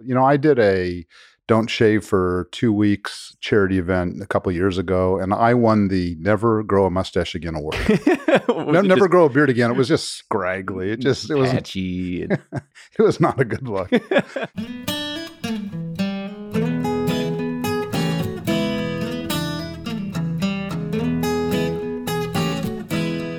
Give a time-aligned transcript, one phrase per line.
[0.00, 1.04] You know, I did a
[1.48, 6.16] don't shave for two weeks charity event a couple years ago, and I won the
[6.20, 7.74] Never Grow a Mustache Again award.
[8.48, 9.70] no, never just grow a beard again.
[9.72, 10.92] It was just scraggly.
[10.92, 12.38] It just it was patchy and-
[12.98, 13.88] it was not a good look.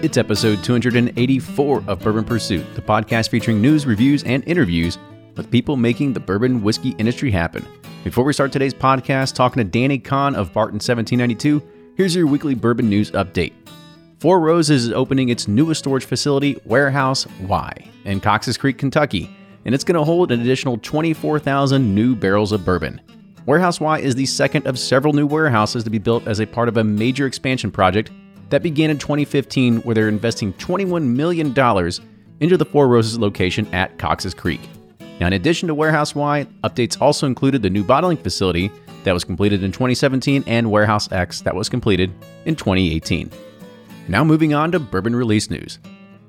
[0.01, 4.97] It's episode 284 of Bourbon Pursuit, the podcast featuring news, reviews, and interviews
[5.35, 7.65] with people making the bourbon whiskey industry happen.
[8.03, 11.61] Before we start today's podcast, talking to Danny Kahn of Barton 1792,
[11.95, 13.53] here's your weekly bourbon news update.
[14.19, 17.71] Four Roses is opening its newest storage facility, Warehouse Y,
[18.05, 19.29] in Cox's Creek, Kentucky,
[19.65, 22.99] and it's going to hold an additional 24,000 new barrels of bourbon.
[23.45, 26.69] Warehouse Y is the second of several new warehouses to be built as a part
[26.69, 28.11] of a major expansion project
[28.49, 31.47] that began in 2015, where they're investing $21 million
[32.39, 34.61] into the Four Roses location at Cox's Creek.
[35.19, 38.71] Now, in addition to Warehouse Y, updates also included the new bottling facility
[39.03, 42.11] that was completed in 2017 and Warehouse X that was completed
[42.45, 43.29] in 2018.
[44.07, 45.79] Now, moving on to bourbon release news.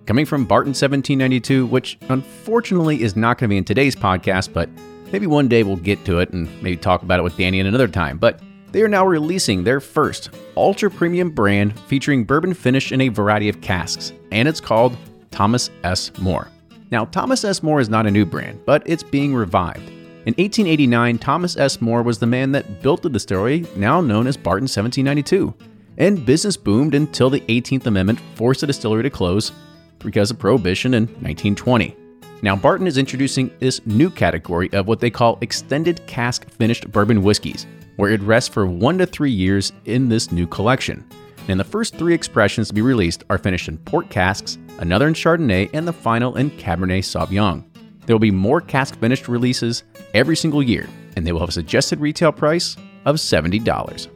[0.06, 4.69] Coming from Barton 1792, which unfortunately is not going to be in today's podcast, but
[5.12, 7.67] maybe one day we'll get to it and maybe talk about it with Danny in
[7.67, 8.19] another time.
[8.19, 8.41] But
[8.73, 13.48] they are now releasing their first ultra premium brand featuring bourbon finish in a variety
[13.48, 14.97] of casks, and it's called
[15.31, 16.11] Thomas S.
[16.19, 16.48] Moore.
[16.91, 17.62] Now, Thomas S.
[17.62, 19.88] Moore is not a new brand, but it's being revived.
[20.27, 21.80] In 1889, Thomas S.
[21.80, 25.55] Moore was the man that built the distillery now known as Barton 1792.
[25.98, 29.52] And business boomed until the 18th Amendment forced the distillery to close
[30.00, 31.96] because of Prohibition in 1920.
[32.42, 37.22] Now, Barton is introducing this new category of what they call extended cask finished bourbon
[37.22, 41.06] whiskeys, where it rests for one to three years in this new collection.
[41.48, 45.14] And the first three expressions to be released are finished in port casks, another in
[45.14, 47.64] Chardonnay, and the final in Cabernet Sauvignon.
[48.06, 51.53] There will be more cask finished releases every single year, and they will have a
[51.53, 54.08] suggested retail price of $70.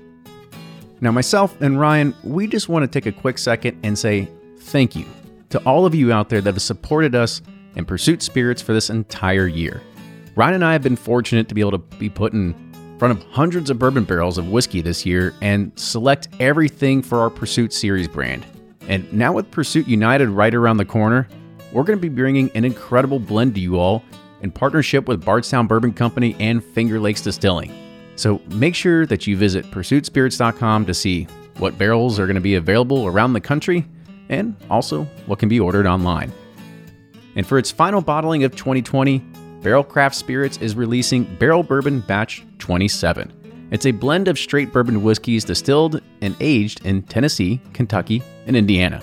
[1.00, 4.96] Now, myself and Ryan, we just want to take a quick second and say thank
[4.96, 5.04] you
[5.50, 7.42] to all of you out there that have supported us
[7.76, 9.82] in Pursuit Spirits for this entire year.
[10.34, 12.54] Ryan and I have been fortunate to be able to be put in
[12.98, 17.30] front of hundreds of bourbon barrels of whiskey this year and select everything for our
[17.30, 18.46] Pursuit Series brand.
[18.88, 21.28] And now with Pursuit United right around the corner,
[21.72, 24.04] we're going to be bringing an incredible blend to you all
[24.42, 27.72] in partnership with Bardstown Bourbon Company and Finger Lakes Distilling.
[28.16, 31.24] So make sure that you visit pursuitspirits.com to see
[31.58, 33.86] what barrels are going to be available around the country
[34.28, 36.32] and also what can be ordered online.
[37.36, 39.18] And for its final bottling of 2020,
[39.62, 43.43] Barrell Craft Spirits is releasing Barrell Bourbon Batch 27.
[43.74, 49.02] It's a blend of straight bourbon whiskeys distilled and aged in Tennessee, Kentucky, and Indiana.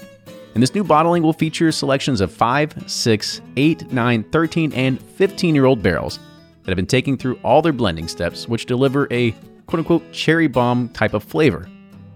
[0.53, 5.55] And this new bottling will feature selections of 5, 6, 8, 9, 13, and 15
[5.55, 6.19] year old barrels
[6.63, 9.31] that have been taken through all their blending steps, which deliver a
[9.67, 11.67] quote unquote cherry bomb type of flavor.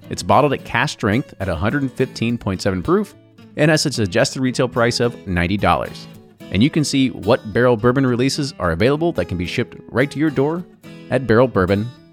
[0.10, 3.16] It's bottled at cask strength at 115.7 proof
[3.58, 6.06] and has a suggested retail price of $90.
[6.40, 10.10] And you can see what Barrell Bourbon releases are available that can be shipped right
[10.10, 10.64] to your door
[11.12, 12.05] at barrellbourbon.com.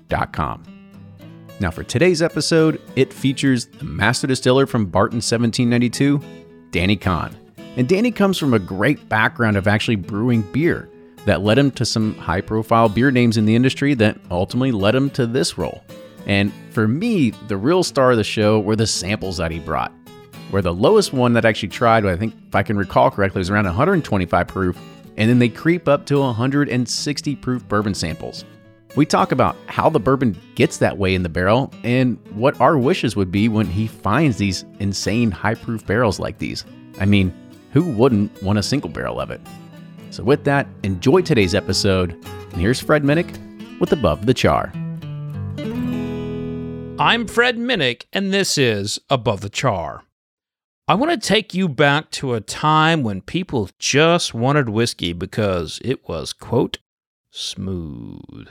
[1.61, 6.21] Now, for today's episode, it features the master distiller from Barton 1792,
[6.71, 7.37] Danny Kahn.
[7.77, 10.89] And Danny comes from a great background of actually brewing beer
[11.25, 14.95] that led him to some high profile beer names in the industry that ultimately led
[14.95, 15.85] him to this role.
[16.27, 19.93] And for me, the real star of the show were the samples that he brought
[20.53, 23.39] where the lowest one that I actually tried, I think if I can recall correctly,
[23.39, 24.79] was around 125 proof,
[25.17, 28.45] and then they creep up to 160 proof bourbon samples.
[28.95, 32.77] We talk about how the bourbon gets that way in the barrel and what our
[32.77, 36.67] wishes would be when he finds these insane high proof barrels like these.
[37.01, 37.33] I mean,
[37.73, 39.41] who wouldn't want a single barrel of it?
[40.11, 42.13] So, with that, enjoy today's episode.
[42.13, 44.71] And here's Fred Minnick with Above the Char.
[46.99, 50.05] I'm Fred Minnick, and this is Above the Char.
[50.87, 55.81] I want to take you back to a time when people just wanted whiskey because
[55.83, 56.79] it was, quote,
[57.31, 58.49] smooth.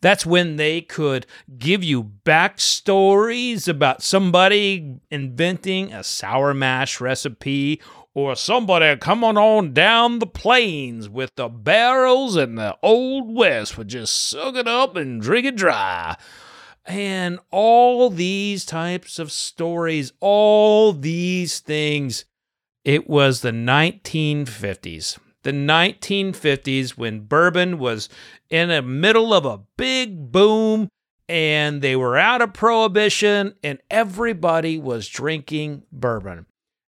[0.00, 1.26] That's when they could
[1.58, 7.80] give you backstories about somebody inventing a sour mash recipe
[8.16, 13.88] or somebody coming on down the plains with the barrels and the Old West would
[13.88, 16.16] just suck it up and drink it dry.
[16.86, 22.24] And all these types of stories, all these things.
[22.84, 25.18] It was the 1950s.
[25.46, 28.08] The 1950s when bourbon was
[28.50, 30.88] in the middle of a big boom
[31.28, 36.46] and they were out of prohibition and everybody was drinking bourbon.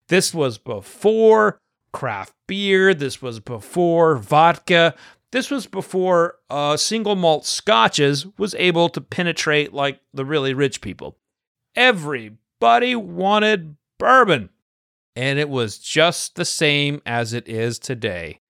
[0.08, 1.60] This was before
[1.92, 4.96] craft beer, this was before vodka.
[5.30, 10.80] this was before uh, single malt scotches was able to penetrate like the really rich
[10.80, 11.16] people.
[11.76, 14.50] Everybody wanted bourbon,
[15.14, 18.40] and it was just the same as it is today.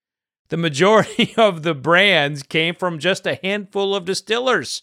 [0.48, 4.82] The majority of the brands came from just a handful of distillers.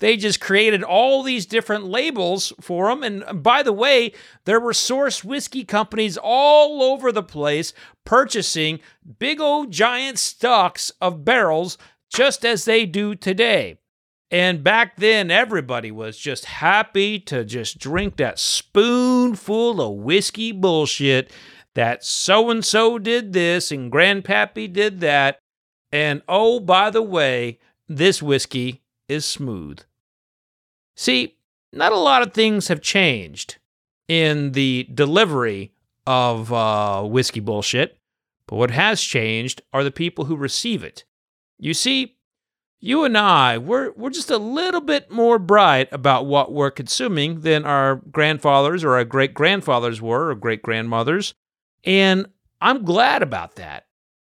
[0.00, 3.02] They just created all these different labels for them.
[3.02, 4.12] And uh, by the way,
[4.46, 7.74] there were source whiskey companies all over the place
[8.04, 8.80] purchasing
[9.18, 11.76] big old giant stocks of barrels
[12.08, 13.76] just as they do today.
[14.30, 21.30] And back then, everybody was just happy to just drink that spoonful of whiskey bullshit
[21.74, 25.38] that so and so did this and Grandpappy did that.
[25.92, 27.58] And oh, by the way,
[27.88, 29.80] this whiskey is smooth.
[30.96, 31.36] See,
[31.72, 33.56] not a lot of things have changed
[34.08, 35.72] in the delivery
[36.06, 37.98] of uh, whiskey bullshit,
[38.46, 41.04] but what has changed are the people who receive it.
[41.58, 42.16] You see,
[42.80, 47.40] you and I, we're, we're just a little bit more bright about what we're consuming
[47.40, 51.34] than our grandfathers or our great grandfathers were, or great grandmothers.
[51.84, 52.26] And
[52.60, 53.86] I'm glad about that.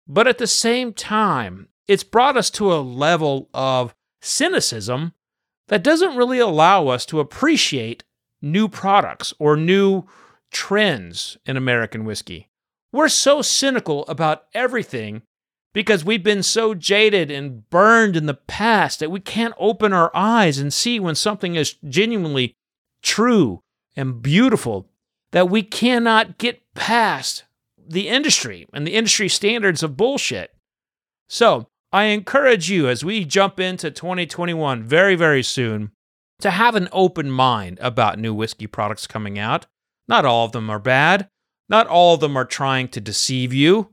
[0.08, 5.14] But at the same time, it's brought us to a level of cynicism
[5.68, 8.04] that doesn't really allow us to appreciate
[8.42, 10.04] new products or new
[10.52, 12.50] trends in American whiskey.
[12.92, 15.24] We're so cynical about everything
[15.74, 20.12] because we've been so jaded and burned in the past that we can't open our
[20.14, 22.56] eyes and see when something is genuinely
[23.02, 23.64] true
[23.96, 24.90] and beautiful
[25.32, 27.44] that we cannot get past
[27.86, 30.54] the industry and the industry standards of bullshit.
[31.30, 35.92] So, I encourage you as we jump into 2021 very, very soon
[36.42, 39.68] to have an open mind about new whiskey products coming out.
[40.08, 41.30] Not all of them are bad.
[41.70, 43.92] Not all of them are trying to deceive you,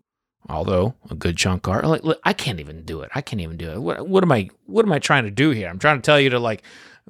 [0.48, 1.82] although a good chunk are.
[1.82, 3.10] Like, look, I can't even do it.
[3.14, 3.80] I can't even do it.
[3.80, 4.50] What, what am I?
[4.66, 5.68] What am I trying to do here?
[5.68, 6.62] I'm trying to tell you to like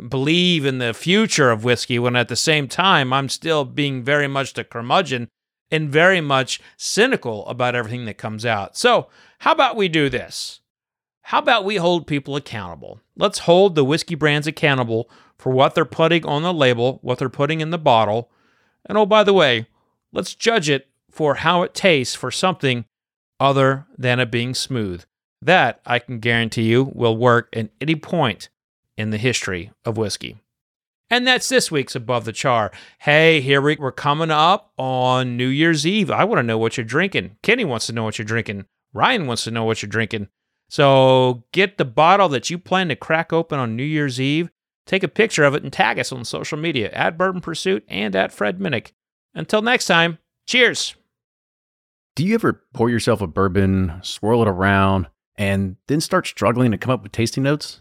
[0.09, 4.29] believe in the future of whiskey when at the same time I'm still being very
[4.29, 5.29] much the curmudgeon
[5.71, 8.77] and very much cynical about everything that comes out.
[8.77, 9.09] So,
[9.41, 10.61] how about we do this?
[11.23, 13.01] How about we hold people accountable?
[13.17, 15.09] Let's hold the whiskey brands accountable
[15.39, 18.31] for what they're putting on the label, what they're putting in the bottle.
[18.87, 19.67] And oh, by the way,
[20.13, 22.85] let's judge it for how it tastes for something
[23.39, 25.05] other than it being smooth.
[25.43, 28.49] That, I can guarantee you, will work at any point
[28.97, 30.39] in the history of whiskey.
[31.13, 32.71] And that's this week's Above the Char.
[33.01, 36.09] Hey, here we, we're coming up on New Year's Eve.
[36.09, 37.37] I want to know what you're drinking.
[37.43, 38.67] Kenny wants to know what you're drinking.
[38.93, 40.29] Ryan wants to know what you're drinking.
[40.69, 44.51] So get the bottle that you plan to crack open on New Year's Eve,
[44.87, 48.15] take a picture of it, and tag us on social media at Bourbon Pursuit and
[48.15, 48.93] at Fred Minnick.
[49.35, 50.95] Until next time, cheers.
[52.15, 56.79] Do you ever pour yourself a bourbon, swirl it around, and then start struggling to
[56.79, 57.81] come up with tasting notes?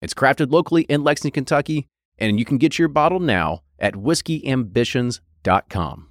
[0.00, 1.88] It's crafted locally in Lexington, Kentucky,
[2.18, 6.08] and you can get your bottle now at whiskeyambitions.com.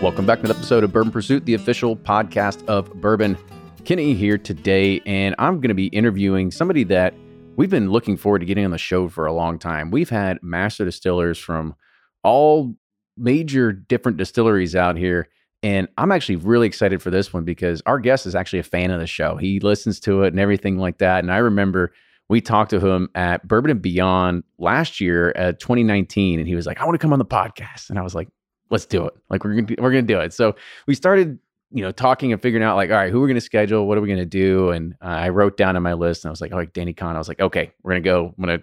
[0.00, 3.36] Welcome back to the episode of Bourbon Pursuit, the official podcast of Bourbon.
[3.84, 7.14] Kenny here today, and I'm going to be interviewing somebody that
[7.56, 9.90] we've been looking forward to getting on the show for a long time.
[9.90, 11.74] We've had master distillers from
[12.22, 12.76] all
[13.16, 15.26] major different distilleries out here.
[15.62, 18.90] And I'm actually really excited for this one because our guest is actually a fan
[18.90, 19.36] of the show.
[19.36, 21.22] He listens to it and everything like that.
[21.22, 21.92] And I remember
[22.28, 26.66] we talked to him at Bourbon and Beyond last year at 2019, and he was
[26.66, 28.28] like, "I want to come on the podcast," and I was like,
[28.72, 29.14] let's do it.
[29.30, 30.32] Like we're gonna we're gonna do it.
[30.32, 31.38] So we started,
[31.70, 34.00] you know, talking and figuring out like, all right, who we're gonna schedule, what are
[34.00, 36.52] we gonna do, and uh, I wrote down on my list, and I was like,
[36.52, 37.14] oh, like Danny Kahn.
[37.14, 38.34] I was like, okay, we're gonna go.
[38.36, 38.62] I'm gonna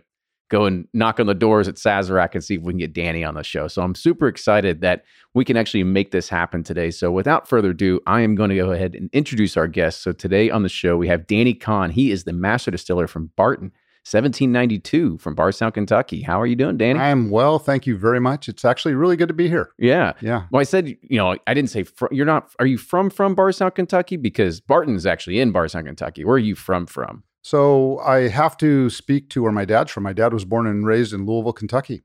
[0.50, 3.24] go and knock on the doors at Sazerac and see if we can get Danny
[3.24, 3.68] on the show.
[3.68, 6.92] So I'm super excited that we can actually make this happen today.
[6.92, 10.02] So without further ado, I am going to go ahead and introduce our guest.
[10.02, 11.92] So today on the show, we have Danny Kahn.
[11.92, 13.72] He is the master distiller from Barton.
[14.06, 16.22] 1792 from Bardstown, Kentucky.
[16.22, 16.98] How are you doing, Danny?
[16.98, 18.50] I am well, thank you very much.
[18.50, 19.72] It's actually really good to be here.
[19.78, 20.46] Yeah, Yeah.
[20.52, 22.50] Well, I said, you know, I didn't say fr- you're not.
[22.60, 24.16] Are you from from Bardstown, Kentucky?
[24.16, 26.26] Because Barton's actually in Bardstown, Kentucky.
[26.26, 26.88] Where are you from?
[26.88, 27.24] From?
[27.42, 30.04] So I have to speak to where my dad's from.
[30.04, 32.04] My dad was born and raised in Louisville, Kentucky.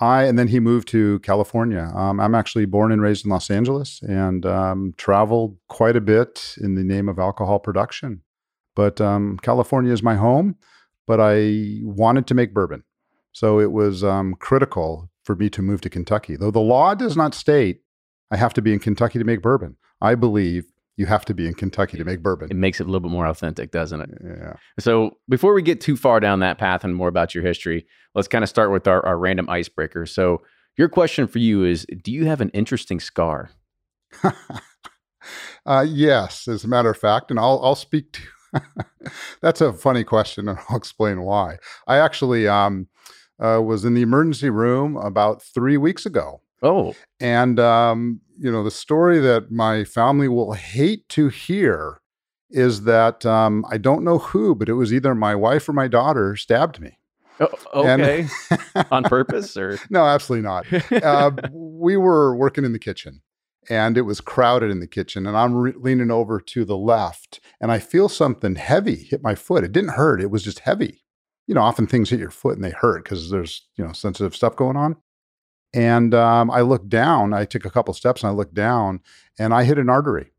[0.00, 1.90] I and then he moved to California.
[1.94, 6.56] Um, I'm actually born and raised in Los Angeles and um, traveled quite a bit
[6.60, 8.22] in the name of alcohol production.
[8.74, 10.56] But um, California is my home.
[11.06, 12.84] But I wanted to make bourbon,
[13.32, 16.36] so it was um, critical for me to move to Kentucky.
[16.36, 17.82] Though the law does not state
[18.32, 21.46] I have to be in Kentucky to make bourbon, I believe you have to be
[21.46, 22.48] in Kentucky to make bourbon.
[22.50, 24.10] It makes it a little bit more authentic, doesn't it?
[24.24, 24.54] Yeah.
[24.78, 28.28] So before we get too far down that path and more about your history, let's
[28.28, 30.04] kind of start with our, our random icebreaker.
[30.06, 30.42] So
[30.76, 33.50] your question for you is: Do you have an interesting scar?
[35.66, 38.22] uh, yes, as a matter of fact, and I'll I'll speak to.
[39.40, 41.58] That's a funny question, and I'll explain why.
[41.86, 42.88] I actually um,
[43.42, 48.62] uh, was in the emergency room about three weeks ago, Oh, and um, you know
[48.64, 52.00] the story that my family will hate to hear
[52.50, 55.88] is that um, I don't know who, but it was either my wife or my
[55.88, 56.98] daughter stabbed me.
[57.40, 58.28] oh And- okay.
[58.90, 60.66] On purpose, or No, absolutely not.
[61.02, 63.22] uh, we were working in the kitchen
[63.70, 67.38] and it was crowded in the kitchen and i'm re- leaning over to the left
[67.60, 71.04] and i feel something heavy hit my foot it didn't hurt it was just heavy
[71.46, 74.34] you know often things hit your foot and they hurt because there's you know sensitive
[74.34, 74.96] stuff going on
[75.74, 79.00] and um, i looked down i took a couple steps and i looked down
[79.38, 80.32] and i hit an artery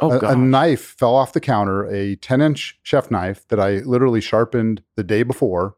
[0.00, 3.78] oh a, a knife fell off the counter a 10 inch chef knife that i
[3.78, 5.76] literally sharpened the day before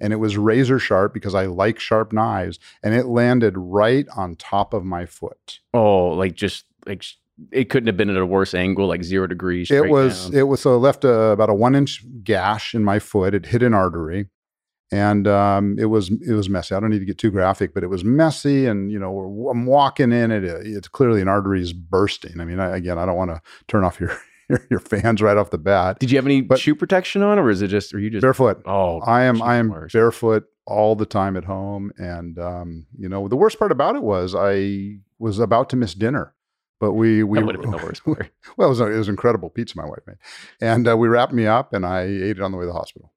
[0.00, 4.36] and it was razor sharp because I like sharp knives, and it landed right on
[4.36, 5.60] top of my foot.
[5.72, 7.04] oh, like just like
[7.50, 9.70] it couldn't have been at a worse angle, like zero degrees.
[9.70, 10.40] It was down.
[10.40, 13.34] it was so it left a, about a one inch gash in my foot.
[13.34, 14.26] It hit an artery,
[14.94, 16.72] and um, it was it was messy.
[16.72, 19.50] I don't need to get too graphic, but it was messy, and you know we're,
[19.50, 20.44] I'm walking in it.
[20.44, 22.40] It's clearly an artery is bursting.
[22.40, 24.16] I mean, I, again, I don't want to turn off your
[24.70, 25.98] your, fans right off the bat.
[25.98, 27.92] Did you have any but- shoe protection on, or is it just?
[27.92, 28.22] Are you just?
[28.22, 28.62] Barefoot.
[28.66, 29.92] oh, I am I am worse.
[29.92, 34.02] barefoot all the time at home, and um, you know the worst part about it
[34.02, 36.34] was I was about to miss dinner,
[36.78, 39.50] but we we that would have been the worst well, it was, it was incredible
[39.50, 40.18] pizza my wife made,
[40.60, 42.72] and uh, we wrapped me up, and I ate it on the way to the
[42.72, 43.10] hospital.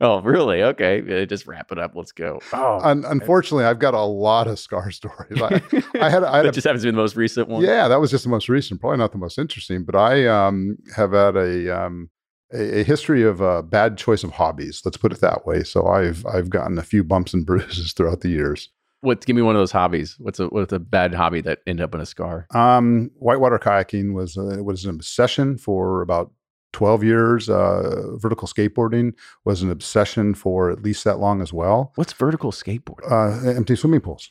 [0.00, 0.62] Oh, really?
[0.62, 1.92] Okay, just wrap it up.
[1.94, 2.40] Let's go.
[2.52, 5.40] Oh, Un- unfortunately, I've got a lot of scar stories.
[5.40, 5.60] I,
[6.00, 7.62] I had I had that a, just happens to be the most recent one.
[7.62, 10.76] yeah, that was just the most recent, probably not the most interesting, but I um,
[10.96, 12.10] have had a um,
[12.52, 14.82] a, a history of uh, bad choice of hobbies.
[14.84, 15.62] Let's put it that way.
[15.62, 18.68] So I've I've gotten a few bumps and bruises throughout the years.
[19.02, 19.24] What?
[19.26, 20.16] Give me one of those hobbies.
[20.18, 22.46] What's a what's a bad hobby that ended up in a scar?
[22.54, 26.32] Um, whitewater kayaking was uh, was an obsession for about
[26.72, 27.48] twelve years.
[27.48, 29.12] Uh, vertical skateboarding
[29.44, 31.92] was an obsession for at least that long as well.
[31.96, 33.10] What's vertical skateboarding?
[33.10, 34.30] Uh, empty swimming pools,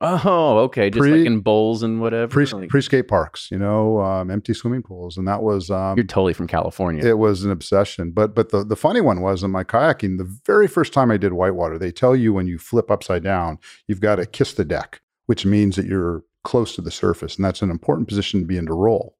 [0.00, 2.30] Oh, okay, just pre- like in bowls and whatever.
[2.30, 5.96] pre like- pre skate parks, you know, um, empty swimming pools, and that was um,
[5.96, 7.04] you're totally from California.
[7.04, 8.12] it was an obsession.
[8.12, 11.16] But but the the funny one was in my kayaking, the very first time I
[11.16, 14.64] did whitewater, they tell you when you flip upside down, you've got to kiss the
[14.64, 18.46] deck, which means that you're close to the surface, and that's an important position to
[18.46, 19.16] be in to roll.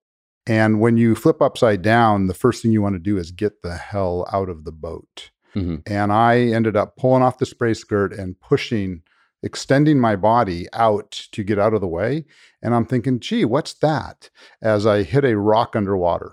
[0.49, 3.63] And when you flip upside down, the first thing you want to do is get
[3.63, 5.31] the hell out of the boat.
[5.55, 5.83] Mhm.
[5.87, 9.03] And I ended up pulling off the spray skirt and pushing,
[9.43, 12.25] extending my body out to get out of the way.
[12.63, 14.31] And I'm thinking, gee, what's that?
[14.63, 16.33] As I hit a rock underwater.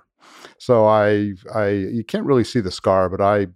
[0.57, 3.47] So I, I, you can't really see the scar, but I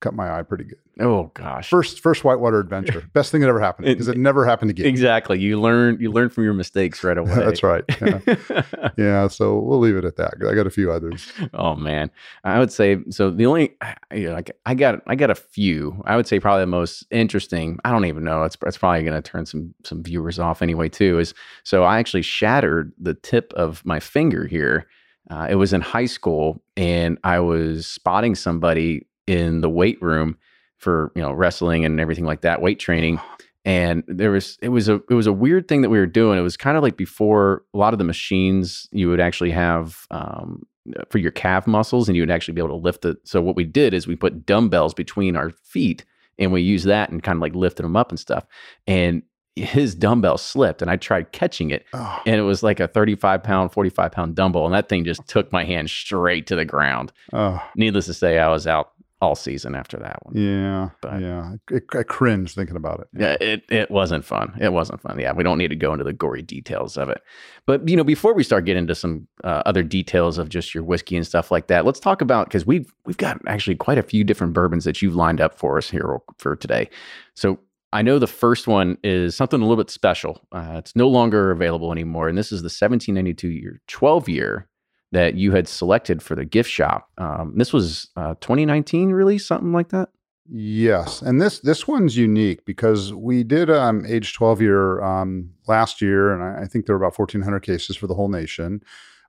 [0.00, 0.78] cut my eye pretty good.
[1.00, 1.70] Oh gosh.
[1.70, 4.86] First, first whitewater adventure, best thing that ever happened because it, never happened again.
[4.86, 5.40] Exactly.
[5.40, 7.34] You learn, you learn from your mistakes right away.
[7.34, 7.84] That's right.
[8.00, 8.62] Yeah.
[8.98, 9.28] yeah.
[9.28, 10.34] So we'll leave it at that.
[10.46, 11.32] I got a few others.
[11.54, 12.10] Oh man,
[12.44, 13.30] I would say so.
[13.30, 13.74] The only,
[14.12, 16.02] you know, like I got, I got a few.
[16.04, 17.78] I would say probably the most interesting.
[17.84, 18.42] I don't even know.
[18.44, 20.90] It's, it's probably going to turn some some viewers off anyway.
[20.90, 21.32] Too is
[21.64, 24.86] so I actually shattered the tip of my finger here.
[25.30, 30.36] Uh, it was in high school, and I was spotting somebody in the weight room
[30.80, 33.20] for you know wrestling and everything like that, weight training.
[33.64, 36.38] And there was it was a it was a weird thing that we were doing.
[36.38, 40.06] It was kind of like before a lot of the machines you would actually have
[40.10, 40.66] um,
[41.10, 43.18] for your calf muscles, and you would actually be able to lift it.
[43.24, 46.06] So what we did is we put dumbbells between our feet,
[46.38, 48.46] and we used that and kind of like lifted them up and stuff.
[48.86, 49.22] And
[49.56, 52.22] his dumbbell slipped and I tried catching it oh.
[52.24, 54.64] and it was like a 35 pound, 45 pound dumbbell.
[54.64, 57.12] And that thing just took my hand straight to the ground.
[57.32, 57.62] Oh.
[57.76, 60.34] Needless to say, I was out all season after that one.
[60.36, 61.56] Yeah, but, yeah.
[61.70, 63.08] I, I cringe thinking about it.
[63.12, 64.56] Yeah, it it wasn't fun.
[64.58, 65.18] It wasn't fun.
[65.18, 67.20] Yeah, we don't need to go into the gory details of it.
[67.66, 70.84] But you know, before we start getting into some uh, other details of just your
[70.84, 74.02] whiskey and stuff like that, let's talk about because we've we've got actually quite a
[74.02, 76.88] few different bourbons that you've lined up for us here for today.
[77.34, 77.58] So
[77.92, 80.40] I know the first one is something a little bit special.
[80.52, 84.66] Uh, it's no longer available anymore, and this is the 1792 year 12 year
[85.12, 87.10] that you had selected for the gift shop.
[87.18, 90.10] Um, this was uh, 2019 release, something like that.
[90.52, 96.00] Yes, and this this one's unique because we did um, age 12 year um, last
[96.00, 98.82] year, and I, I, think there were about 1,400 cases for the whole nation.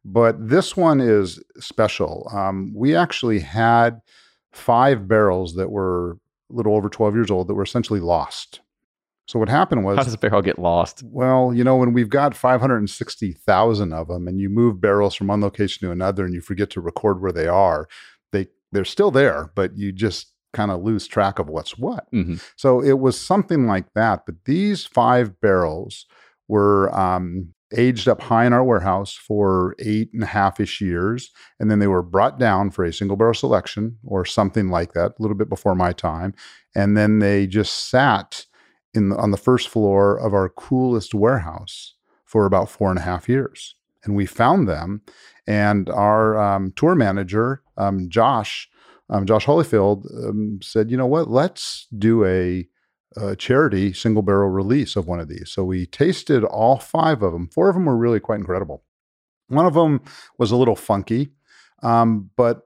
[0.04, 2.28] But this one is special.
[2.34, 4.02] Um, we actually had
[4.52, 6.18] five barrels that were
[6.50, 8.62] a little over 12 years old that were essentially lost.
[9.28, 11.04] So what happened was how does a barrel get lost?
[11.04, 15.42] Well, you know, when we've got 560,000 of them and you move barrels from one
[15.42, 17.88] location to another and you forget to record where they are,
[18.32, 22.12] they they're still there, but you just kind of lose track of what's what.
[22.12, 22.36] Mm-hmm.
[22.56, 24.26] So it was something like that.
[24.26, 26.06] But these five barrels
[26.48, 31.32] were um, aged up high in our warehouse for eight and a half ish years.
[31.60, 35.14] And then they were brought down for a single barrel selection or something like that,
[35.18, 36.34] a little bit before my time.
[36.76, 38.46] And then they just sat
[38.94, 43.04] in the, on the first floor of our coolest warehouse for about four and a
[43.04, 43.76] half years.
[44.04, 45.02] And we found them,
[45.46, 48.68] and our um, tour manager, um, Josh,
[49.10, 51.30] um, Josh Holyfield, um, said, "You know what?
[51.30, 52.68] Let's do a,
[53.16, 57.32] a, charity single barrel release of one of these." So we tasted all five of
[57.32, 57.48] them.
[57.54, 58.84] Four of them were really quite incredible.
[59.50, 60.02] One of them
[60.40, 61.34] was a little funky,
[61.84, 62.64] um, but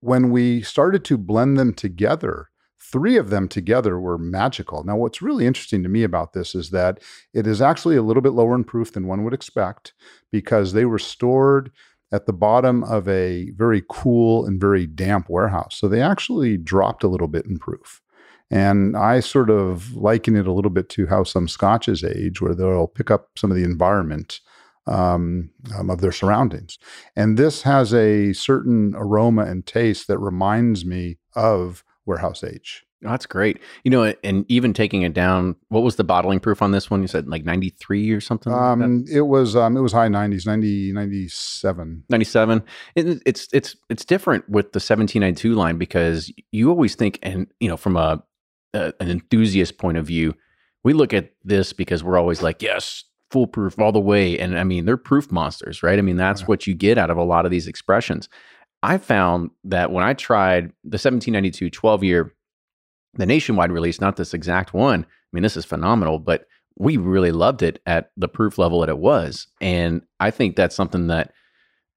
[0.00, 2.49] when we started to blend them together,
[2.80, 4.82] three of them together were magical.
[4.84, 7.00] Now, what's really interesting to me about this is that
[7.34, 9.92] it is actually a little bit lower in proof than one would expect
[10.32, 11.70] because they were stored
[12.12, 15.76] at the bottom of a very cool and very damp warehouse.
[15.76, 18.00] So they actually dropped a little bit in proof.
[18.50, 22.54] And I sort of liken it a little bit to how some scotches age, where
[22.54, 24.40] they'll pick up some of the environment
[24.88, 26.78] um, um, of their surroundings.
[27.14, 32.84] And this has a certain aroma and taste that reminds me of warehouse age.
[33.04, 33.58] Oh, that's great.
[33.82, 37.00] You know, and even taking it down, what was the bottling proof on this one?
[37.00, 38.52] You said like 93 or something?
[38.52, 42.04] Um, like it was um, it was high 90s, 90 97.
[42.10, 42.62] 97.
[42.96, 47.68] It, it's it's it's different with the 1792 line because you always think and you
[47.68, 48.22] know from a,
[48.74, 50.34] a an enthusiast point of view,
[50.84, 54.64] we look at this because we're always like, yes, foolproof all the way and I
[54.64, 55.98] mean, they're proof monsters, right?
[55.98, 56.46] I mean, that's yeah.
[56.48, 58.28] what you get out of a lot of these expressions.
[58.82, 62.34] I found that when I tried the 1792 12 year,
[63.14, 66.46] the nationwide release, not this exact one, I mean, this is phenomenal, but
[66.78, 69.48] we really loved it at the proof level that it was.
[69.60, 71.32] And I think that's something that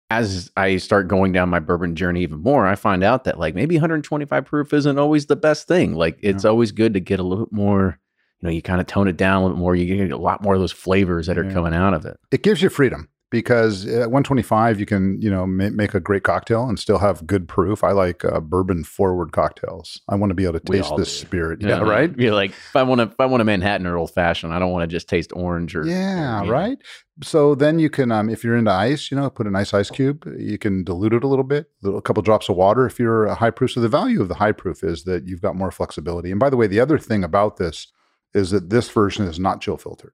[0.09, 3.55] as I start going down my bourbon journey even more, I find out that like
[3.55, 5.95] maybe 125 proof isn't always the best thing.
[5.95, 6.49] Like it's yeah.
[6.49, 7.99] always good to get a little bit more,
[8.39, 9.75] you know, you kind of tone it down a little bit more.
[9.75, 11.53] You get a lot more of those flavors that are yeah.
[11.53, 12.19] coming out of it.
[12.31, 16.21] It gives you freedom because at 125 you can you know ma- make a great
[16.21, 17.83] cocktail and still have good proof.
[17.83, 19.99] I like uh, bourbon forward cocktails.
[20.07, 21.25] I want to be able to taste this do.
[21.25, 21.59] spirit.
[21.59, 21.89] Yeah, yeah.
[21.89, 22.15] right?
[22.15, 24.59] You're like if i want to if i want a manhattan or old fashioned i
[24.59, 27.23] don't want to just taste orange or yeah right know.
[27.23, 29.89] so then you can um, if you're into ice you know put a nice ice
[29.89, 30.31] cube.
[30.37, 33.33] You can dilute it a little bit a couple drops of water if you're a
[33.33, 33.71] high proof.
[33.71, 36.29] So the value of the high proof is that you've got more flexibility.
[36.29, 37.87] And by the way the other thing about this
[38.35, 40.13] is that this version is not chill filtered.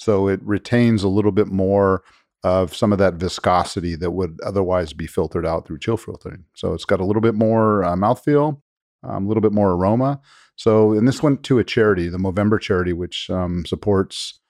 [0.00, 2.02] So it retains a little bit more
[2.42, 6.44] of some of that viscosity that would otherwise be filtered out through chill filtering.
[6.54, 8.60] So it's got a little bit more uh, mouthfeel,
[9.02, 10.20] um, a little bit more aroma.
[10.56, 14.40] So, and this went to a charity, the Movember charity, which um, supports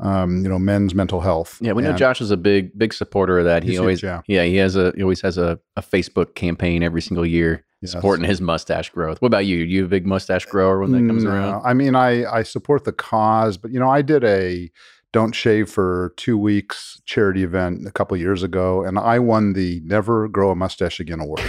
[0.00, 1.58] um, you know, men's mental health.
[1.60, 3.62] Yeah, we know And Josh is a big, big supporter of that.
[3.62, 4.22] He always, huge, yeah.
[4.26, 7.92] yeah, he has a, he always has a, a Facebook campaign every single year Yes.
[7.92, 9.20] supporting his mustache growth.
[9.20, 9.58] What about you?
[9.58, 11.62] You a big mustache grower when that comes No, around?
[11.66, 14.70] I mean, I I support the cause, but you know, I did a
[15.14, 19.80] don't shave for two weeks charity event a couple years ago, and I won the
[19.84, 21.40] never grow a mustache again award.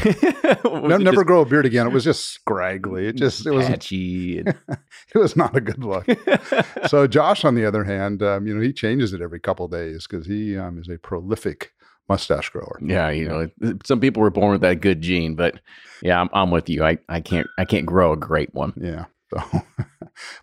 [0.63, 1.87] No, never just grow a beard again.
[1.87, 3.07] It was just scraggly.
[3.07, 4.37] It just it was patchy.
[4.39, 6.05] and- it was not a good look.
[6.87, 10.05] so Josh, on the other hand, um, you know, he changes it every couple days
[10.07, 11.71] because he um, is a prolific
[12.07, 12.79] mustache grower.
[12.83, 13.49] yeah, you know,
[13.83, 15.59] some people were born with that good gene, but
[16.03, 16.83] yeah, I'm, I'm with you.
[16.83, 18.73] I, I can't, I can't grow a great one.
[18.79, 19.05] Yeah.
[19.33, 19.41] So,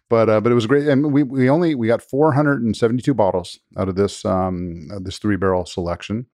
[0.08, 3.88] but uh, but it was great, and we we only we got 472 bottles out
[3.88, 6.26] of this um this three barrel selection,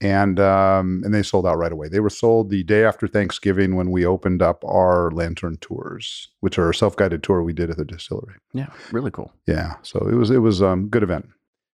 [0.00, 1.88] and um and they sold out right away.
[1.88, 6.58] They were sold the day after Thanksgiving when we opened up our lantern tours, which
[6.58, 8.34] are a self guided tour we did at the distillery.
[8.52, 9.32] Yeah, really cool.
[9.46, 11.26] Yeah, so it was it was um good event.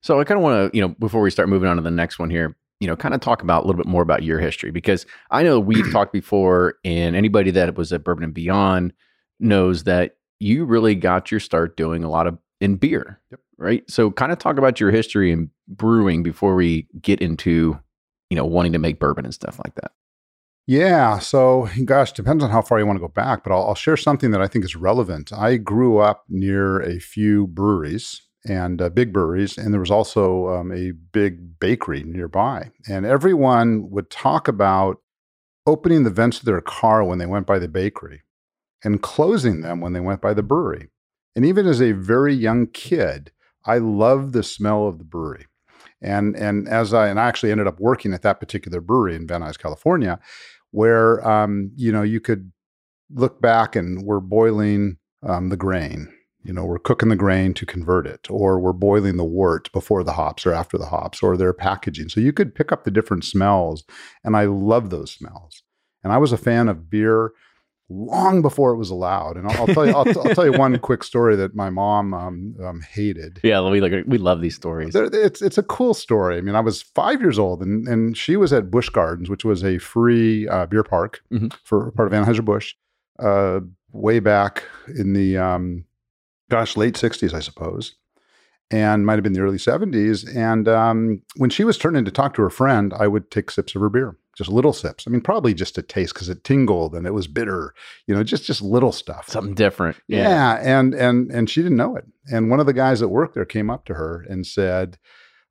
[0.02, 1.90] So I kind of want to, you know, before we start moving on to the
[1.90, 4.40] next one here, you know, kind of talk about a little bit more about your
[4.40, 8.92] history because I know we've talked before, and anybody that was at Bourbon and Beyond
[9.38, 13.40] knows that you really got your start doing a lot of in beer, Yep.
[13.58, 13.90] right?
[13.90, 17.78] So kind of talk about your history in brewing before we get into,
[18.30, 19.92] you know, wanting to make bourbon and stuff like that.
[20.66, 21.18] Yeah.
[21.18, 23.96] So, gosh, depends on how far you want to go back, but I'll, I'll share
[23.96, 25.32] something that I think is relevant.
[25.32, 30.48] I grew up near a few breweries and uh, big breweries, and there was also
[30.48, 32.70] um, a big bakery nearby.
[32.88, 34.98] And everyone would talk about
[35.66, 38.22] opening the vents of their car when they went by the bakery
[38.84, 40.90] and closing them when they went by the brewery.
[41.34, 43.32] And even as a very young kid,
[43.64, 45.46] I loved the smell of the brewery.
[46.00, 49.26] And and as I and I actually ended up working at that particular brewery in
[49.26, 50.18] Van Nuys, California,
[50.72, 52.50] where um, you know you could
[53.14, 56.12] look back and we're boiling um, the grain.
[56.44, 60.02] You know, we're cooking the grain to convert it, or we're boiling the wort before
[60.02, 62.08] the hops or after the hops, or they're packaging.
[62.08, 63.84] So you could pick up the different smells,
[64.24, 65.62] and I love those smells.
[66.02, 67.30] And I was a fan of beer
[67.92, 69.36] long before it was allowed.
[69.36, 72.14] And I'll, I'll tell you, I'll, I'll tell you one quick story that my mom
[72.14, 73.40] um, um, hated.
[73.42, 74.94] Yeah, we like we love these stories.
[74.94, 76.38] It's it's a cool story.
[76.38, 79.44] I mean, I was five years old, and and she was at Busch Gardens, which
[79.44, 81.52] was a free uh, beer park Mhm.
[81.64, 82.74] for part of Anheuser Busch,
[83.18, 83.60] uh,
[83.92, 84.64] way back
[84.96, 85.84] in the um,
[86.50, 87.94] gosh late '60s, I suppose,
[88.70, 90.24] and might have been the early '70s.
[90.36, 93.74] And um, when she was turning to talk to her friend, I would take sips
[93.74, 95.04] of her beer, just little sips.
[95.06, 97.74] I mean, probably just a taste because it tingled and it was bitter,
[98.06, 99.28] you know, just just little stuff.
[99.28, 99.96] Something different.
[100.08, 100.58] Yeah.
[100.60, 102.06] and and and she didn't know it.
[102.30, 104.98] And one of the guys that worked there came up to her and said,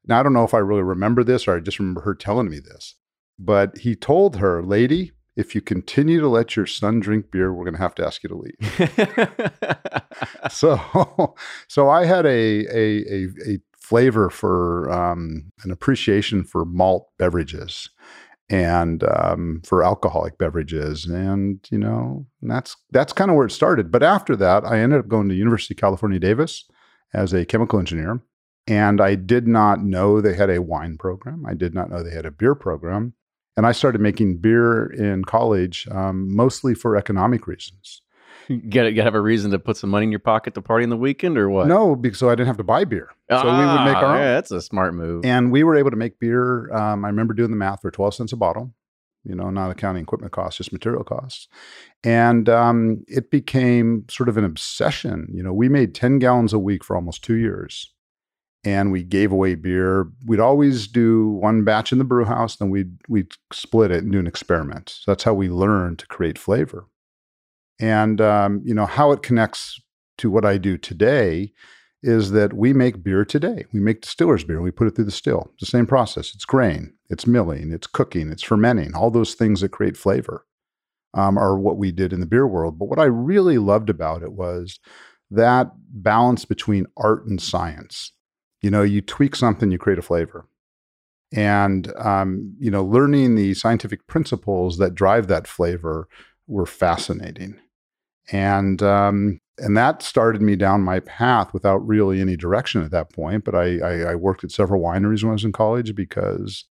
[0.05, 2.49] "Now I don't know if I really remember this or I just remember her telling
[2.49, 2.95] me this,
[3.37, 7.63] but he told her, lady." If you continue to let your son drink beer, we're
[7.63, 10.03] going to have to ask you to leave.
[10.51, 11.35] so,
[11.69, 13.59] so I had a a a, a
[13.91, 17.89] flavor for um, an appreciation for malt beverages
[18.51, 23.91] and um, for alcoholic beverages, and you know that's that's kind of where it started.
[23.91, 26.65] But after that, I ended up going to University of California, Davis,
[27.13, 28.21] as a chemical engineer,
[28.67, 31.45] and I did not know they had a wine program.
[31.47, 33.13] I did not know they had a beer program,
[33.55, 38.01] and I started making beer in college, um, mostly for economic reasons.
[38.57, 40.89] Gotta, gotta have a reason to put some money in your pocket to party in
[40.89, 41.67] the weekend or what?
[41.67, 44.15] No, because so I didn't have to buy beer, so we would make Ah, our
[44.15, 44.21] own.
[44.21, 45.25] That's a smart move.
[45.25, 46.71] And we were able to make beer.
[46.73, 48.73] Um, I remember doing the math for 12 cents a bottle,
[49.23, 51.47] you know, not accounting equipment costs, just material costs.
[52.03, 55.27] And um, it became sort of an obsession.
[55.31, 57.93] You know, we made 10 gallons a week for almost two years.
[58.63, 60.07] And we gave away beer.
[60.25, 64.11] We'd always do one batch in the brew house, then we'd, we'd split it and
[64.11, 64.89] do an experiment.
[65.01, 66.85] So that's how we learned to create flavor.
[67.81, 69.81] And, um, you know, how it connects
[70.19, 71.51] to what I do today
[72.03, 73.65] is that we make beer today.
[73.73, 75.49] We make distiller's beer we put it through the still.
[75.53, 76.33] It's the same process.
[76.33, 78.95] It's grain, it's milling, it's cooking, it's fermenting.
[78.95, 80.45] All those things that create flavor
[81.13, 82.79] um, are what we did in the beer world.
[82.79, 84.79] But what I really loved about it was
[85.29, 88.13] that balance between art and science.
[88.61, 90.47] You know, you tweak something, you create a flavor.
[91.33, 96.07] And, um, you know, learning the scientific principles that drive that flavor
[96.47, 97.57] were fascinating.
[98.31, 103.13] And, um, and that started me down my path without really any direction at that
[103.13, 103.43] point.
[103.43, 106.65] But I, I, I worked at several wineries when I was in college because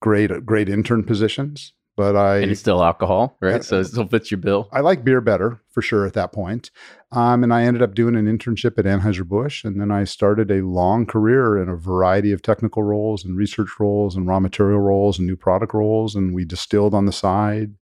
[0.00, 1.72] great, great intern positions.
[1.96, 3.54] But I, and it's still alcohol, right?
[3.54, 4.68] Uh, so it still fits your bill.
[4.70, 6.70] I like beer better for sure at that point.
[7.10, 9.64] Um, and I ended up doing an internship at Anheuser-Busch.
[9.64, 13.70] And then I started a long career in a variety of technical roles and research
[13.80, 16.14] roles and raw material roles and new product roles.
[16.14, 17.76] And we distilled on the side.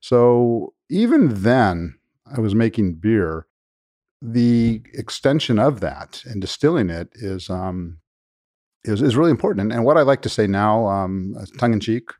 [0.00, 1.98] So even then,
[2.36, 3.46] I was making beer.
[4.22, 7.98] The extension of that and distilling it is um,
[8.84, 9.60] is, is really important.
[9.64, 12.10] And, and what I like to say now, um, tongue in cheek,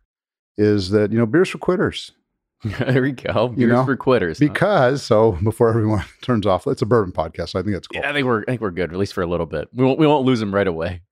[0.57, 2.13] is that you know beers for quitters.
[2.79, 3.49] there we go.
[3.49, 4.39] Beers You know, for quitters.
[4.39, 4.47] huh?
[4.47, 7.51] Because so before everyone turns off, it's a bourbon podcast.
[7.51, 8.01] So I think that's cool.
[8.01, 9.69] yeah, I think we're I think we're good at least for a little bit.
[9.75, 11.03] We won't we won't lose them right away.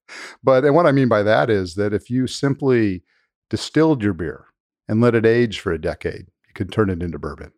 [0.43, 3.03] But and what I mean by that is that if you simply
[3.49, 4.45] distilled your beer
[4.87, 7.51] and let it age for a decade, you could turn it into bourbon.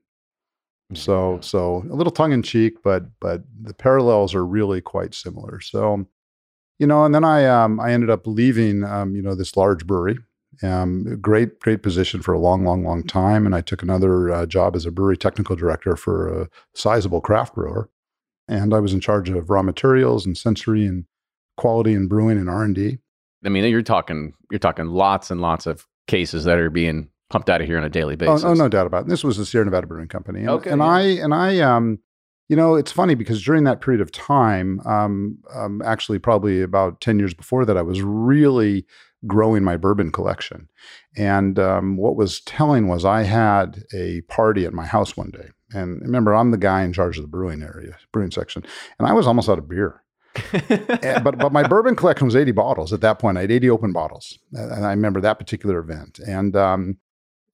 [0.94, 5.60] So so a little tongue in cheek, but but the parallels are really quite similar.
[5.62, 6.06] So
[6.80, 9.86] you know, and then I um I ended up leaving um you know this large
[9.86, 10.18] brewery.
[10.64, 13.46] Um, great, great position for a long, long, long time.
[13.46, 17.56] And I took another uh, job as a brewery technical director for a sizable craft
[17.56, 17.90] brewer.
[18.48, 21.06] And I was in charge of raw materials and sensory and
[21.58, 22.98] quality and brewing and R and D.
[23.46, 27.50] I mean, you're talking you're talking lots and lots of cases that are being pumped
[27.50, 28.44] out of here on a daily Oh, basis.
[28.44, 29.08] oh, no doubt about it.
[29.10, 30.42] This was the Sierra Nevada Brewing Company.
[30.42, 30.88] And, Okay, and yeah.
[30.88, 32.00] I and I um
[32.50, 37.00] you know, it's funny because during that period of time, um, um, actually probably about
[37.00, 38.86] 10 years before that, I was really
[39.26, 40.68] growing my bourbon collection.
[41.16, 45.48] And um, what was telling was I had a party at my house one day.
[45.74, 48.66] And remember, I'm the guy in charge of the brewing area, brewing section.
[49.00, 50.04] And I was almost out of beer.
[51.02, 53.38] And- but but my bourbon collection was 80 bottles at that point.
[53.38, 56.20] I had 80 open bottles, and I remember that particular event.
[56.20, 56.98] And um,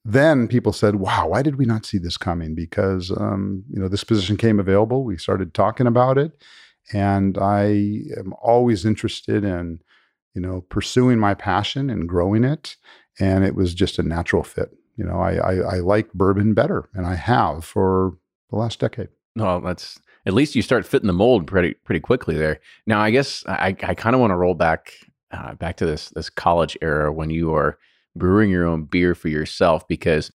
[0.09, 3.89] then people said, "Wow, why did we not see this coming?" Because um, you know
[3.89, 5.03] this position came available.
[5.03, 6.41] We started talking about it,
[6.93, 7.65] and I
[8.17, 9.81] am always interested in
[10.33, 12.77] you know pursuing my passion and growing it.
[13.19, 14.71] And it was just a natural fit.
[14.95, 18.17] You know, I I, I like bourbon better, and I have for
[18.49, 19.09] the last decade.
[19.35, 22.61] No, that's at least you start fitting the mold pretty pretty quickly there.
[22.85, 24.93] Now, I guess I, I kind of want to roll back
[25.31, 27.77] uh, back to this this college era when you are
[28.17, 30.31] brewing your own beer for yourself because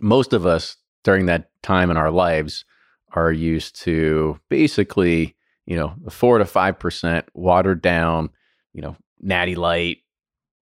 [0.00, 2.64] most of us during that time in our lives
[3.12, 5.34] are used to basically
[5.66, 8.30] you know four to five percent watered down
[8.72, 9.98] you know natty light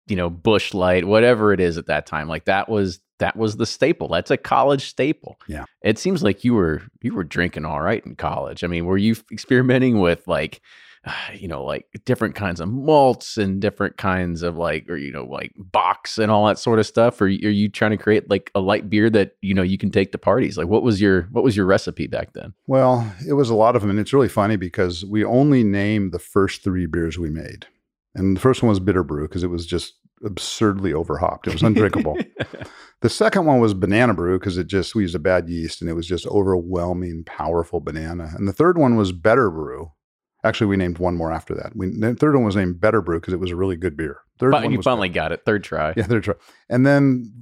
[0.07, 2.29] you know Busch Light whatever it is at that time.
[2.29, 4.09] Like that was that was the staple.
[4.09, 5.39] That's a college staple.
[5.47, 5.65] Yeah.
[5.83, 8.65] it seems like you were you were drinking all right in college.
[8.65, 10.61] I mean were you experimenting with like
[11.35, 15.25] you know like different kinds of malts and different kinds of like or you know
[15.25, 18.51] like bocks and all that sort of stuff or are you trying to create like
[18.55, 21.23] a light beer that you know you can take to parties like what was your
[21.33, 23.91] what was your recipe back then Well, it was a lot of them.
[23.91, 27.67] And it's really funny because we only named the first three beers we made.
[28.15, 31.47] And the first one was Bitter Brew because it was just absurdly overhopped.
[31.47, 32.17] It was undrinkable.
[33.01, 35.91] the second one was Banana Brew because it just, we used a bad yeast and
[35.91, 38.33] it was just overwhelming, powerful banana.
[38.37, 39.93] And the third one was Better Brew.
[40.45, 41.75] Actually, we named one more after that.
[41.75, 44.21] We, the third one was named Better Brew because it was a really good beer.
[44.39, 46.35] Third but one you finally got it third try yeah, they're try.
[46.69, 47.33] And then,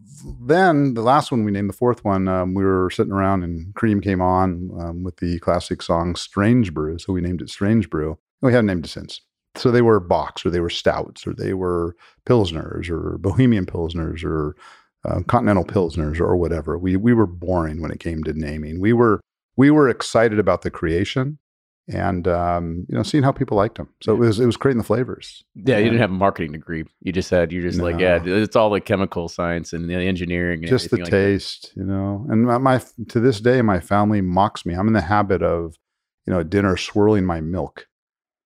[0.40, 2.28] then the last one we named the fourth one.
[2.28, 6.72] Um, we were sitting around and Cream came on um, with the classic song "Strange
[6.72, 8.10] Brew," so we named it Strange Brew.
[8.10, 9.20] And we haven't named it since.
[9.56, 14.24] So they were bocks, or they were stouts, or they were pilsners, or Bohemian pilsners,
[14.24, 14.56] or
[15.04, 16.78] uh, continental pilsners, or whatever.
[16.78, 18.80] We we were boring when it came to naming.
[18.80, 19.20] We were
[19.56, 21.38] we were excited about the creation.
[21.94, 24.78] And um, you know, seeing how people liked them, so it was it was creating
[24.78, 25.44] the flavors.
[25.54, 28.56] yeah you didn't have a marketing degree you just had you're just like yeah it's
[28.56, 31.10] all the chemical science and the engineering and just the like that.
[31.10, 32.26] taste, you know.
[32.28, 34.74] And my, my to this day, my family mocks me.
[34.74, 35.76] I'm in the habit of,
[36.26, 37.86] you know, at dinner swirling my milk.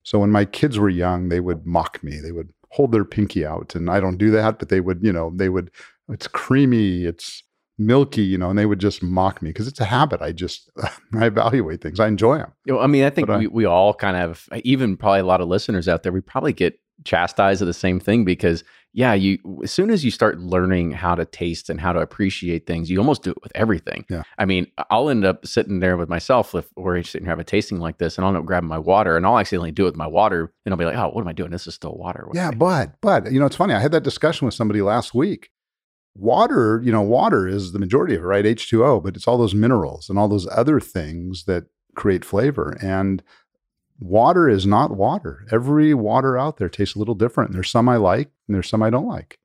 [0.04, 2.20] So when my kids were young, they would mock me.
[2.20, 5.14] They would hold their pinky out, and I don't do that, but they would, you
[5.14, 5.72] know, they would.
[6.10, 7.44] It's creamy, it's
[7.86, 10.22] milky, you know, and they would just mock me because it's a habit.
[10.22, 10.70] I just
[11.13, 12.00] I evaluate things.
[12.00, 12.52] I enjoy them.
[12.65, 15.20] You know, I mean, I think But I- we, we all kind of, even probably
[15.20, 18.63] a lot of listeners out there, we probably get chastised of the same thing because,
[18.94, 22.67] yeah, you as soon as you start learning how to taste and how to appreciate
[22.67, 24.06] things, you almost do it with everything.
[24.10, 24.24] Yeah.
[24.38, 27.46] I mean, I'll end up sitting there with myself if we're sitting here having a
[27.46, 29.91] tasting like this, and I'll end up grabbing my water, and I'll accidentally do it
[29.91, 31.52] with my water, and I'll be like, oh, what am I doing?
[31.52, 32.26] This is still water.
[32.28, 33.74] What Yeah, but but you know, it's funny.
[33.74, 35.50] I had that discussion with somebody last week.
[36.15, 38.45] Water, you know, water is the majority of it, right?
[38.45, 42.78] H2O, but it's all those minerals and all those other things that create flavor.
[42.82, 43.24] And
[44.00, 45.45] water is not water.
[45.52, 47.54] Every water out there tastes a little different.
[47.54, 49.39] There's some I like and there's some I don't like.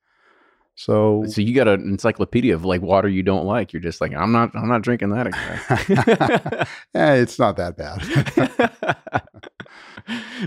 [0.75, 3.73] So So you got an encyclopedia of like water you don't like.
[3.73, 6.67] You're just like, I'm not, I'm not drinking that again.
[6.95, 8.99] eh, it's not that bad.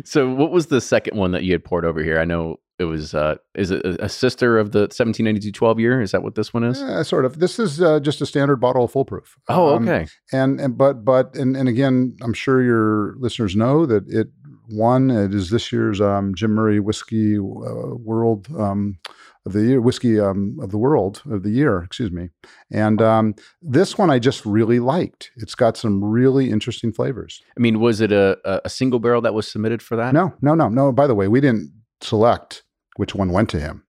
[0.06, 2.20] so what was the second one that you had poured over here?
[2.20, 6.02] I know it was uh is it a sister of the 1792 12 year?
[6.02, 6.82] Is that what this one is?
[6.82, 7.40] Eh, sort of.
[7.40, 9.36] This is uh, just a standard bottle of Full Proof.
[9.50, 10.08] Oh, Um, okay.
[10.32, 14.28] and and but but and and again, I'm sure your listeners know that it
[14.72, 15.10] won.
[15.10, 19.00] It is this year's um, Jim Murray Whiskey uh, World um,
[19.46, 21.82] of the Year, Whiskey um, of the World of the Year.
[21.82, 22.30] Excuse me.
[22.72, 25.32] And um, this one I just really liked.
[25.38, 27.42] It's got some really interesting flavors.
[27.58, 30.14] I mean, was it a- a single barrel that was submitted for that?
[30.14, 30.92] No, no, no, no.
[30.92, 32.64] By the way, we didn't select
[33.00, 33.84] which one went to him.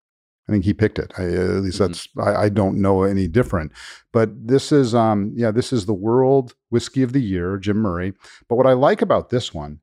[0.49, 1.13] I think he picked it.
[1.19, 1.87] I, at least Mhm.
[1.87, 3.73] that's I, I don't know any different.
[4.13, 8.13] But this is um yeah this is the World Whiskey of the Year, Jim Murray.
[8.49, 9.81] But what I like about this one,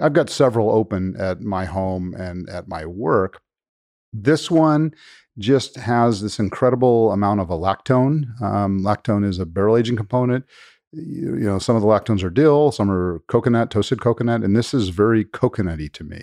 [0.00, 3.40] I've got several open at my home and at my work.
[4.12, 4.92] This one
[5.38, 8.24] just has this incredible amount of a lactone.
[8.42, 10.44] Um, lactone is a barrel aging component.
[10.92, 14.56] You, you know, some of the lactones are dill, some are coconut, toasted coconut, and
[14.56, 16.20] this is very coconutty to me.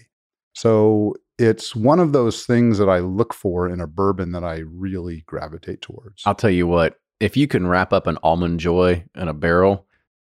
[0.53, 4.59] So it's one of those things that I look for in a bourbon that I
[4.59, 6.23] really gravitate towards.
[6.25, 9.87] I'll tell you what, if you can wrap up an almond joy in a barrel,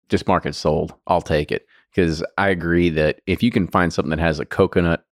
[0.09, 0.95] just mark it sold.
[1.07, 1.67] I'll take it.
[1.91, 5.05] Because I agree that if you can find something that has a coconut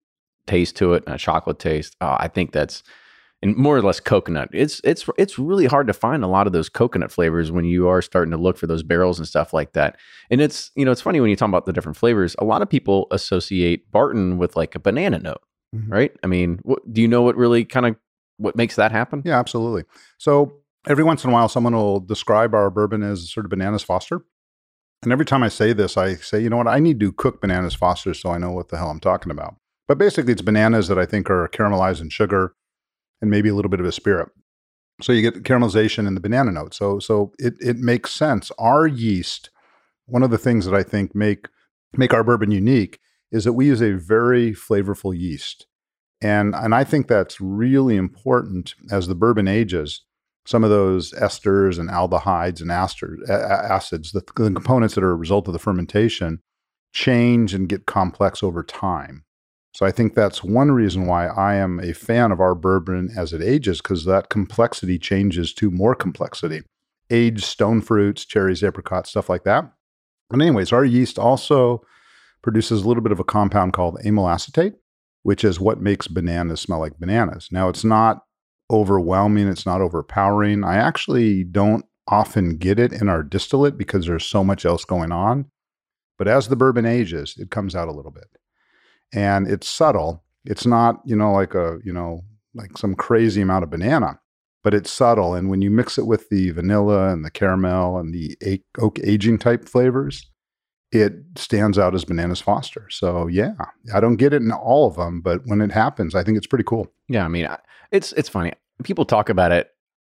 [0.46, 2.82] taste to it and a chocolate taste, oh, I think that's
[3.42, 4.48] and more or less coconut.
[4.52, 7.88] It's it's it's really hard to find a lot of those coconut flavors when you
[7.88, 9.98] are starting to look for those barrels and stuff like that.
[10.30, 12.36] And it's you know it's funny when you talk about the different flavors.
[12.38, 15.42] A lot of people associate Barton with like a banana note,
[15.74, 15.90] Mhm.
[15.90, 16.12] right?
[16.22, 17.96] I mean, what, do you know what really kind of
[18.36, 19.22] what makes that happen?
[19.24, 19.84] Yeah, absolutely.
[20.18, 20.52] So
[20.86, 24.22] every once in a while, someone will describe our bourbon as sort of bananas Foster.
[25.02, 26.68] And every time I say this, I say, you know what?
[26.68, 29.56] I need to cook bananas Foster so I know what the hell I'm talking about.
[29.88, 32.54] But basically, it's bananas that I think are caramelized in sugar
[33.20, 34.28] and maybe a little bit of a spirit.
[35.00, 36.74] So you get caramelization in the banana note.
[36.74, 38.52] So so it it makes sense.
[38.58, 39.50] Our yeast,
[40.06, 41.48] one of the things that I think make
[41.96, 43.00] make our bourbon unique
[43.32, 45.66] is that we use a very flavorful yeast.
[46.20, 50.02] And and I think that's really important as the bourbon ages.
[50.46, 55.04] Some of those esters and aldehydes and asters, a- a- acids, the, the components that
[55.04, 56.40] are a result of the fermentation,
[56.92, 59.24] change and get complex over time.
[59.74, 63.32] So I think that's one reason why I am a fan of our bourbon as
[63.32, 66.62] it ages, because that complexity changes to more complexity.
[67.08, 69.72] Aged stone fruits, cherries, apricots, stuff like that.
[70.28, 71.82] But anyways, our yeast also
[72.42, 74.74] produces a little bit of a compound called amyl acetate,
[75.22, 77.48] which is what makes bananas smell like bananas.
[77.50, 78.22] Now it's not
[78.70, 80.64] overwhelming, it's not overpowering.
[80.64, 85.12] I actually don't often get it in our distillate because there's so much else going
[85.12, 85.46] on.
[86.18, 88.28] But as the bourbon ages, it comes out a little bit
[89.12, 90.24] and it's subtle.
[90.44, 92.22] It's not, you know, like a, you know,
[92.54, 94.18] like some crazy amount of banana,
[94.62, 95.34] but it's subtle.
[95.34, 98.36] And when you mix it with the vanilla and the caramel and the
[98.78, 100.30] oak aging type flavors,
[100.92, 102.86] it stands out as bananas Foster.
[102.90, 103.54] So yeah,
[103.94, 106.46] I don't get it in all of them, but when it happens, I think it's
[106.46, 106.86] pretty cool.
[107.08, 107.48] Yeah, I mean,
[107.90, 108.52] it's it's funny.
[108.84, 109.70] People talk about it.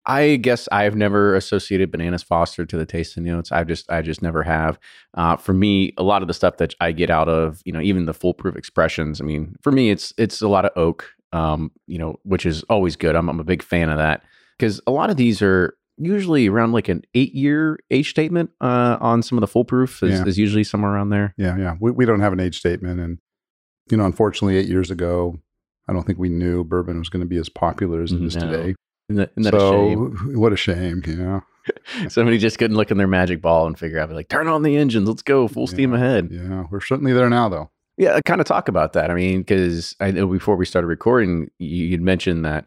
[0.07, 3.53] I guess I've never associated bananas Foster to the taste and notes.
[3.53, 4.79] I just I just never have.
[5.15, 7.81] Uh, for me, a lot of the stuff that I get out of you know
[7.81, 9.21] even the Full Proof expressions.
[9.21, 11.11] I mean, for me, it's it's a lot of oak.
[11.33, 13.15] Um, you know, which is always good.
[13.15, 14.25] I'm I'm a big fan of that
[14.59, 18.97] because a lot of these are usually around like an eight year age statement uh,
[19.01, 20.25] on some of the Full Proof is, Yeah.
[20.27, 21.35] is usually somewhere around there.
[21.37, 21.77] Yeah, yeah.
[21.81, 23.01] We, we don't have an age statement.
[23.01, 23.19] And,
[23.91, 25.37] you know, unfortunately, eight years ago,
[25.89, 28.37] I don't think we knew bourbon was going to be as popular as it is
[28.37, 28.51] No.
[28.51, 28.75] today.
[29.11, 30.17] Isn't that, isn't that so, a shame?
[30.41, 31.03] what a shame.
[31.07, 31.41] Yeah.
[32.09, 34.77] Somebody just couldn't look in their magic ball and figure out, like, turn on the
[34.77, 36.29] engines, let's go, full steam ahead.
[36.31, 36.65] Yeah.
[36.71, 37.71] We're certainly there now, though.
[37.97, 39.11] Yeah, kind of talk about that.
[39.11, 42.67] I mean, because I know before we started recording, you- you'd mentioned that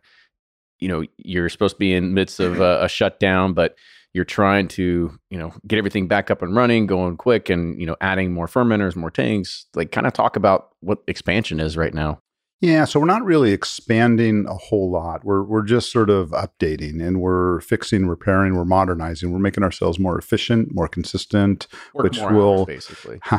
[0.80, 3.78] you know you're supposed to be in midst of a, a shutdown, but
[4.14, 7.86] you're trying to you know get everything back up and running, going quick, and you
[7.86, 9.66] know adding more fermenters, more tanks.
[9.76, 12.22] Like, kind of talk about what expansion is right now.
[12.60, 15.24] Yeah, so we're not really expanding a whole lot.
[15.24, 19.32] We're we're just sort of updating and we're fixing, repairing, we're modernizing.
[19.32, 21.68] We're making ourselves more efficient, more consistent.
[21.94, 23.20] Work Which more hours, will- basically.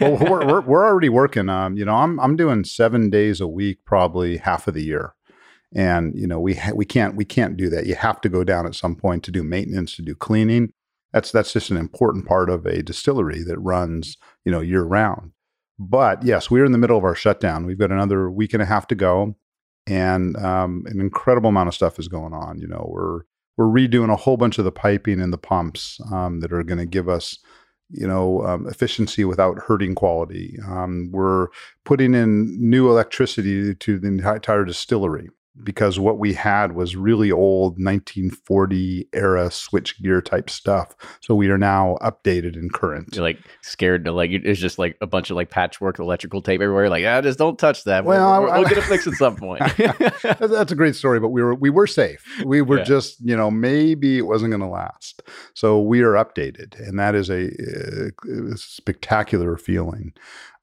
[0.00, 1.50] well, we're, we're we're already working.
[1.50, 5.14] Um, you know, I'm I'm doing seven days a week, probably half of the year,
[5.76, 7.86] and you know we ha- we can't we can't do that.
[7.86, 10.72] You have to go down at some point to do maintenance, to do cleaning.
[11.12, 15.32] That's that's just an important part of a distillery that runs you know year round.
[15.78, 17.66] But yes, we're in the middle of our shutdown.
[17.66, 19.36] We've got another week and a half to go,
[19.86, 22.58] and um, an incredible amount of stuff is going on.
[22.58, 23.20] You know, we're
[23.58, 26.78] we're redoing a whole bunch of the piping and the pumps um, that are going
[26.78, 27.38] to give us
[27.90, 30.58] you know um, efficiency without hurting quality.
[30.66, 31.48] Um, we're
[31.84, 35.28] putting in new electricity to the entire distillery
[35.64, 40.94] because what we had was really old 1940 era switchgear type stuff.
[41.20, 43.14] So we are now updated and current.
[43.14, 46.60] You're like scared to like it's just like a bunch of like patchwork electrical tape
[46.60, 46.88] everywhere.
[46.90, 48.04] Like, ah, just don't touch that.
[48.04, 49.62] We'll, Well, we'll, I- we'll get it fixed at some point.
[50.22, 52.24] That's, a great story, but we were we were safe.
[52.44, 52.84] We were Yeah.
[52.84, 55.22] just you know maybe it wasn't going to last,
[55.54, 60.12] so we are updated, and that is a, uh spectacular feeling.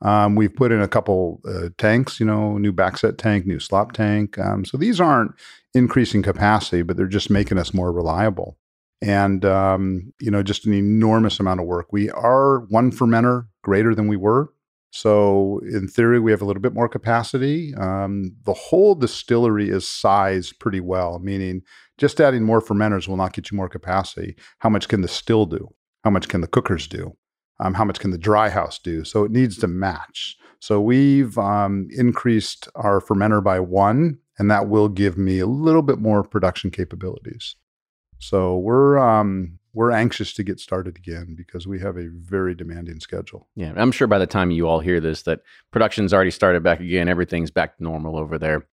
[0.03, 3.93] Um, we've put in a couple uh, tanks, you know, new backset tank, new slop
[3.93, 4.37] tank.
[4.37, 5.31] Um, so these aren't
[5.73, 8.57] increasing capacity, but they're just making us more reliable.
[9.01, 11.87] And um, you know, just an enormous amount of work.
[11.91, 14.53] We are one fermenter greater than we were.
[14.95, 17.73] So, in theory, we have a little bit more capacity.
[17.73, 21.63] Um, the whole distillery is sized pretty well, meaning
[21.97, 24.35] just adding more fermenters will not get you more capacity.
[24.59, 25.73] How much can the still do?
[26.03, 27.17] How much can the cookers do?
[27.63, 29.03] Um, how much can the dry house do?
[29.03, 30.37] So, it needs to match.
[30.59, 35.81] So, we've um, increased our fermenter by one, and that will give me a little
[35.81, 37.55] bit more production capabilities.
[38.19, 42.99] So, we're um, we're anxious to get started again because we have a very demanding
[42.99, 43.47] schedule.
[43.55, 45.41] Yeah, I'm sure by the time you all hear this, that
[45.71, 47.09] production's already started back again.
[47.09, 48.67] Everything's back to normal over there.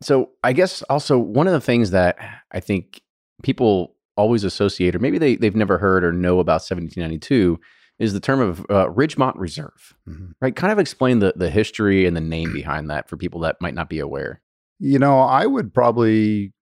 [0.00, 2.18] So I guess also one of the things that
[2.52, 3.02] I think
[3.42, 7.58] people always associate, or maybe they, they've never heard or know about 1792,
[8.04, 10.32] is the term of uh, Ridgemont Reserve, mm-hmm.
[10.40, 10.54] right?
[10.54, 13.74] Kind of explain the, the history and the name behind that for people that might
[13.74, 14.40] not be aware.
[14.78, 16.52] You know, I would probably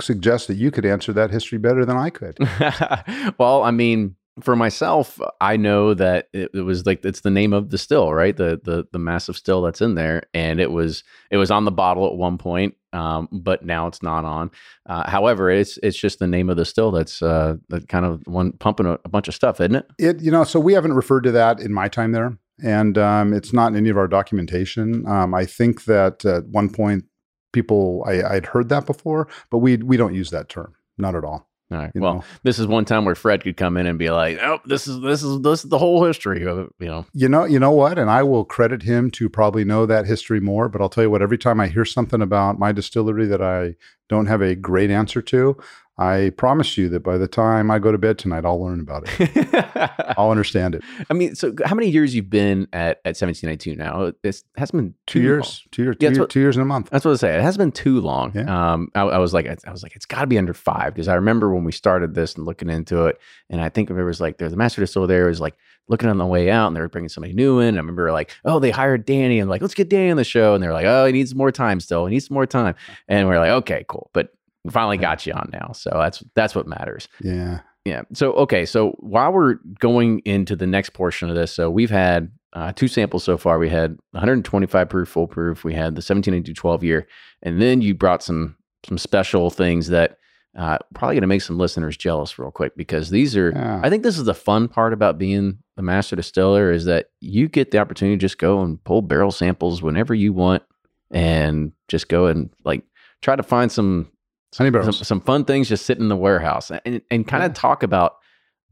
[0.00, 2.38] suggest that you could answer that history better than I could.
[3.38, 7.52] well, I mean, for myself, I know that it, it, was like it's the name
[7.52, 8.36] of the still, right?
[8.36, 11.70] The the the massive still that's in there, and it was it was on the
[11.70, 14.50] bottle at one point, um, but now it's not on.
[14.86, 18.22] Uh, however, it's it's just the name of the still that's uh, that kind of
[18.26, 19.86] one pumping a, a, bunch of stuff, isn't it?
[19.98, 23.32] It you know, so we haven't referred to that in my time there, and um,
[23.32, 25.06] it's not in any of our documentation.
[25.06, 27.04] Um, I think that at one point
[27.52, 31.24] people I, I'd heard that before, but we we don't use that term, not at
[31.24, 31.48] all.
[31.72, 31.92] All right.
[31.94, 32.24] Well, know?
[32.42, 35.00] this is one time where Fred could come in and be like, "Oh, this is
[35.00, 37.06] this is this is the whole history of it." You know.
[37.12, 37.44] You know.
[37.44, 37.98] You know what?
[37.98, 40.68] And I will credit him to probably know that history more.
[40.68, 41.22] But I'll tell you what.
[41.22, 43.76] Every time I hear something about my distillery that I
[44.08, 45.56] don't have a great answer to,
[46.02, 49.04] I promise you that by the time I go to bed tonight, I'll learn about
[49.06, 49.90] it.
[50.18, 50.82] I'll understand it.
[51.08, 54.12] I mean, so how many years you've been at, at 1792 now?
[54.22, 55.68] It hasn't been two years, long.
[55.70, 56.90] two years, two, yeah, year, what, two years in a month.
[56.90, 57.36] That's what I say.
[57.36, 58.32] It hasn't been too long.
[58.34, 58.72] Yeah.
[58.72, 61.06] Um, I, I was like, I was like, it's got to be under five because
[61.06, 64.20] I remember when we started this and looking into it, and I think it was
[64.20, 65.56] like there's the master distiller there it was like
[65.88, 67.76] looking on the way out, and they were bringing somebody new in.
[67.76, 70.54] I remember like, oh, they hired Danny, and like, let's get Danny on the show,
[70.54, 72.06] and they're like, oh, he needs more time still.
[72.06, 72.74] He needs more time,
[73.06, 74.32] and we're like, okay, cool, but
[74.64, 75.72] we finally got you on now.
[75.72, 77.08] So that's that's what matters.
[77.20, 77.60] Yeah.
[77.84, 78.02] Yeah.
[78.12, 78.64] So okay.
[78.64, 82.88] So while we're going into the next portion of this, so we've had uh, two
[82.88, 83.58] samples so far.
[83.58, 85.64] We had 125 proof, full proof.
[85.64, 87.08] We had the 1792 12 year,
[87.42, 88.56] and then you brought some
[88.86, 90.18] some special things that
[90.56, 93.50] uh, probably going to make some listeners jealous real quick because these are.
[93.50, 93.80] Yeah.
[93.82, 97.48] I think this is the fun part about being the master distiller is that you
[97.48, 100.62] get the opportunity to just go and pull barrel samples whenever you want,
[101.10, 102.84] and just go and like
[103.22, 104.12] try to find some
[104.58, 104.96] Honey barrels.
[104.98, 107.46] Some, some, fun things just sit in the warehouse and, and kind yeah.
[107.46, 108.16] of talk about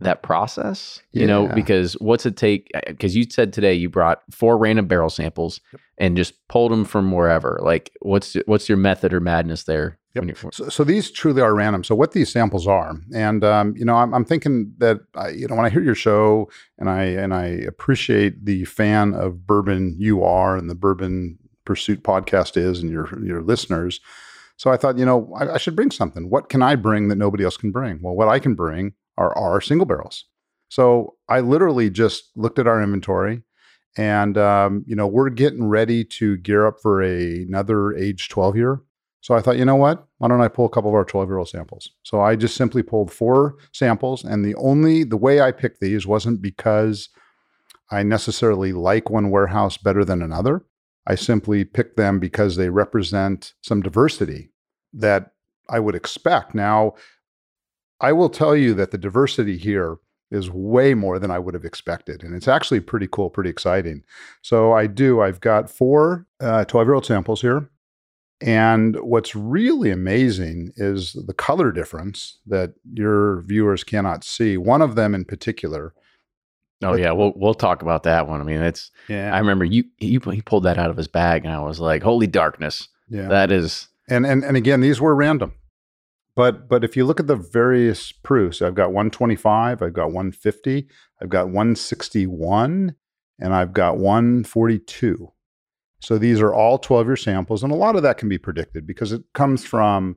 [0.01, 1.27] that process, you yeah.
[1.27, 2.71] know, because what's it take?
[2.87, 5.81] Because you said today you brought four random barrel samples yep.
[5.99, 7.61] and just pulled them from wherever.
[7.63, 9.99] Like, what's what's your method or madness there?
[10.15, 10.37] Yep.
[10.53, 11.85] So, so, these truly are random.
[11.85, 15.47] So what these samples are, and um, you know, I'm, I'm thinking that I, you
[15.47, 19.95] know when I hear your show, and I and I appreciate the fan of bourbon
[19.99, 24.01] you are, and the Bourbon Pursuit podcast is, and your your listeners.
[24.61, 26.29] So I thought, you know, I, I, should bring something.
[26.29, 27.99] What can I bring that nobody else can bring?
[28.03, 30.27] Well, what I can bring are our single barrels.
[30.69, 33.43] So I literally just looked at our inventory,
[33.97, 38.55] and um, you know, we're getting ready to gear up for a, another age 12
[38.55, 38.83] year.
[39.23, 40.07] So I thought, you know what?
[40.19, 41.93] Why don't I pull a couple of our 12 year old samples?
[42.03, 46.07] So I just simply pulled four samples, and the only the way I picked these
[46.07, 47.09] wasn't because
[47.91, 50.67] I necessarily like one warehouse better than another.
[51.07, 54.53] I simply pick them because they represent some diversity
[54.93, 55.33] that
[55.69, 56.55] I would expect.
[56.55, 56.95] Now,
[58.01, 59.99] I will tell you that the diversity here
[60.31, 62.23] is way more than I would have expected.
[62.23, 64.05] And it's actually pretty cool, pretty exciting.
[64.43, 67.69] So I do, I've got four 12 uh, year old samples here.
[68.41, 74.57] And what's really amazing is the color difference that your viewers cannot see.
[74.57, 75.93] One of them in particular
[76.83, 78.41] Oh yeah, we'll we'll talk about that one.
[78.41, 79.35] I mean, it's yeah.
[79.35, 82.03] I remember you you he pulled that out of his bag, and I was like,
[82.03, 83.89] "Holy darkness!" Yeah, that is.
[84.09, 85.53] And and and again, these were random,
[86.35, 90.89] but but if you look at the various proofs, I've got 125, I've got 150,
[91.21, 92.95] I've got 161,
[93.39, 95.33] and I've got 142.
[96.03, 98.87] So these are all 12 year samples, and a lot of that can be predicted
[98.87, 100.17] because it comes from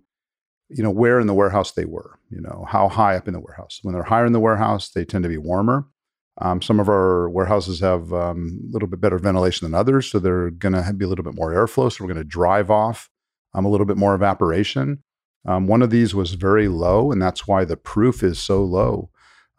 [0.70, 3.40] you know where in the warehouse they were you know how high up in the
[3.40, 5.86] warehouse when they're higher in the warehouse they tend to be warmer
[6.40, 10.20] um, some of our warehouses have um, a little bit better ventilation than others, so
[10.20, 11.92] they're going to be a little bit more airflow.
[11.92, 13.10] So we're going to drive off
[13.54, 15.04] um, a little bit more evaporation.
[15.46, 19.10] Um, one of these was very low, and that's why the proof is so low,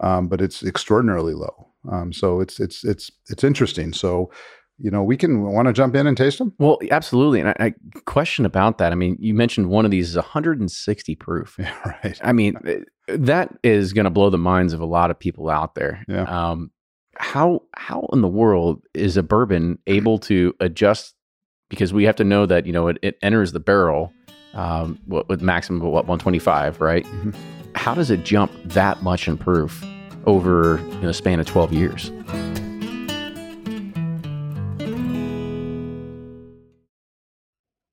[0.01, 1.68] um, but it's extraordinarily low.
[1.91, 3.93] Um, so it's it's it's it's interesting.
[3.93, 4.31] So
[4.79, 6.53] you know, we can want to jump in and taste them.
[6.59, 7.41] Well, absolutely.
[7.41, 7.75] And I, I,
[8.07, 8.93] question about that.
[8.93, 11.57] I mean, you mentioned one of these is 160 proof.
[11.64, 12.18] Yeah, right.
[12.22, 12.57] I mean,
[13.09, 16.05] that is going to blow the minds of a lot of people out there.
[16.09, 16.25] Yeah.
[16.25, 16.70] Um,
[17.16, 21.14] how how in the world is a bourbon able to adjust?
[21.70, 24.12] Because we have to know that you know it, it enters the barrel
[24.55, 27.05] um, with maximum of what 125, right?
[27.05, 27.35] Mhm.
[27.77, 29.85] How does it jump that much in proof
[30.27, 32.11] over you know, a span of 12 years?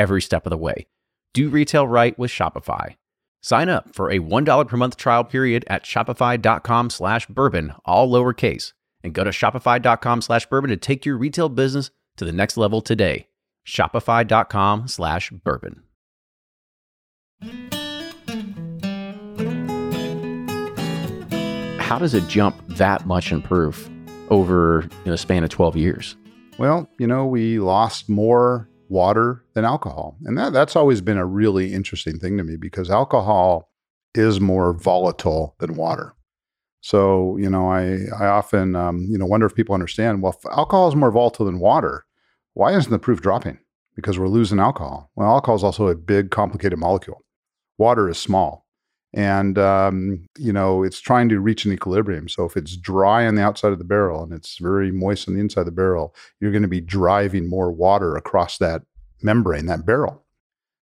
[0.00, 0.86] every step of the way.
[1.34, 2.96] Do retail right with Shopify.
[3.42, 8.72] Sign up for a $1 per month trial period at shopify.com slash bourbon, all lowercase,
[9.04, 12.80] and go to shopify.com slash bourbon to take your retail business to the next level
[12.80, 13.28] today.
[13.66, 15.82] Shopify.com slash bourbon.
[21.78, 23.90] How does it jump that much in proof
[24.28, 26.16] over a span of 12 years?
[26.58, 30.16] Well, you know, we lost more water than alcohol.
[30.24, 33.70] And that, that's always been a really interesting thing to me because alcohol
[34.14, 36.14] is more volatile than water.
[36.80, 40.88] So, you know, I, I often, um, you know, wonder if people understand, well, alcohol
[40.88, 42.04] is more volatile than water,
[42.54, 43.58] why isn't the proof dropping?
[43.94, 45.10] Because we're losing alcohol.
[45.14, 47.24] Well, alcohol is also a big, complicated molecule.
[47.78, 48.66] Water is small.
[49.12, 52.28] And, um, you know, it's trying to reach an equilibrium.
[52.28, 55.34] So if it's dry on the outside of the barrel and it's very moist on
[55.34, 58.82] the inside of the barrel, you're going to be driving more water across that
[59.22, 60.24] membrane, that barrel.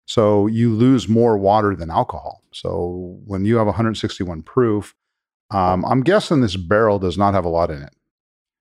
[0.04, 2.42] So you lose more water than alcohol.
[2.52, 4.94] So when you have 161 proof,
[5.50, 7.94] um, I'm guessing this barrel does not have a lot in it,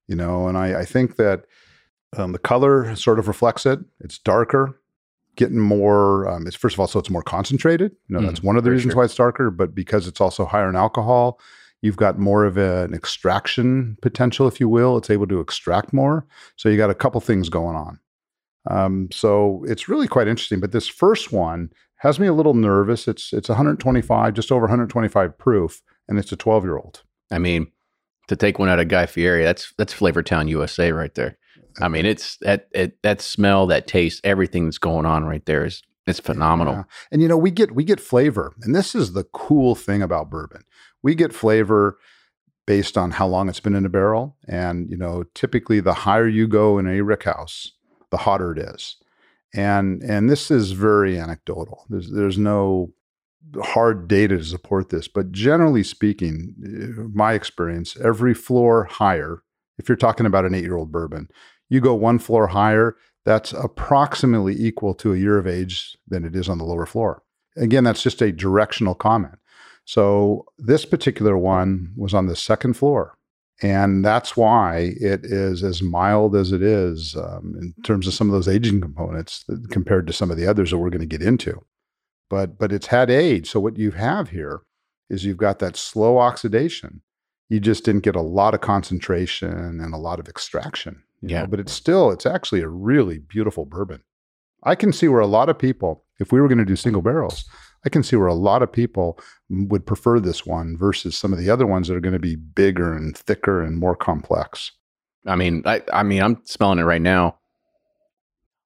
[0.07, 1.45] you know, and I, I think that
[2.15, 3.79] um, the color sort of reflects it.
[3.99, 4.79] It's darker,
[5.37, 6.27] getting more.
[6.27, 7.93] Um, it's first of all, so it's more concentrated.
[8.07, 8.99] You know, Mm, that's one of the reasons sure.
[9.01, 9.49] why it's darker.
[9.49, 11.39] But because it's also higher in alcohol,
[11.81, 14.97] you've got more of a- an extraction potential, if you will.
[14.97, 16.25] It's able to extract more.
[16.57, 17.99] So you got a couple things going on.
[18.69, 20.59] Um, so it's really quite interesting.
[20.59, 23.07] But this first one has me a little nervous.
[23.07, 27.03] It's it's 125, just over 125 proof, and it's a 12 year old.
[27.31, 27.67] I mean,
[28.27, 31.37] to take one out of Guy Fieri, that's that's Flavortown USA right there.
[31.79, 35.65] I mean, it's that it, that smell, that taste, everything that's going on right there
[35.65, 36.73] is it's phenomenal.
[36.73, 36.83] Yeah.
[37.11, 40.29] And you know, we get we get flavor, and this is the cool thing about
[40.29, 40.63] bourbon.
[41.03, 41.97] We get flavor
[42.65, 46.27] based on how long it's been in a barrel, and you know, typically the higher
[46.27, 47.73] you go in a rick house,
[48.09, 48.95] the hotter it is.
[49.53, 51.85] And and this is very anecdotal.
[51.89, 52.93] There's there's no
[53.61, 59.43] hard data to support this, but generally speaking, eh, my experience, every floor higher,
[59.77, 61.27] if you're talking about an eight year old bourbon,
[61.69, 62.95] you go one floor higher,
[63.25, 67.23] that's approximately equal to a year of age than it is on the lower floor.
[67.57, 69.35] Again, that's just a directional comment.
[69.85, 73.17] So this particular one was on the second floor.
[73.61, 78.27] And that's why it is as mild as it is um, in terms of some
[78.27, 81.23] of those aging components compared to some of the others that we're going to get
[81.23, 81.65] into.
[82.29, 83.49] But but it's had age.
[83.49, 84.61] So what you have here
[85.09, 87.01] is you've got that slow oxidation.
[87.49, 91.03] You just didn't get a lot of concentration and a lot of extraction.
[91.21, 91.41] Yeah.
[91.41, 94.03] know, But it's still it's actually a really beautiful bourbon.
[94.63, 97.01] I can see where a lot of people, if we were going to do single
[97.01, 97.45] barrels,
[97.85, 101.39] I can see where a lot of people would prefer this one versus some of
[101.39, 104.71] the other ones that are going to be bigger and thicker and more complex.
[105.25, 107.37] I mean, I I mean, I'm smelling it right now.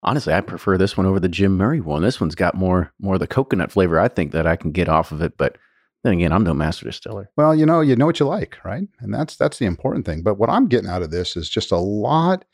[0.03, 2.01] Honestly, I prefer this one over the Jim Murray one.
[2.01, 4.89] This one's got more more of the coconut flavor I think that I can get
[4.89, 5.37] off of it.
[5.37, 5.57] But
[6.03, 7.29] then again, I'm no master distiller.
[7.37, 8.87] Well, you know, you know what you like, right?
[8.99, 10.23] And that's that's the important thing.
[10.23, 12.45] But what I'm getting out of this is just a lot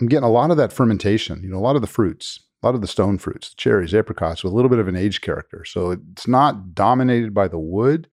[0.00, 2.66] I'm getting a lot of that fermentation, you know, a lot of the fruits, a
[2.66, 5.20] lot of the stone fruits, the cherries, apricots with a little bit of an age
[5.20, 5.64] character.
[5.64, 8.08] So it's not dominated by the wood.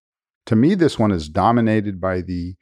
[0.46, 2.54] To me, this one is dominated by the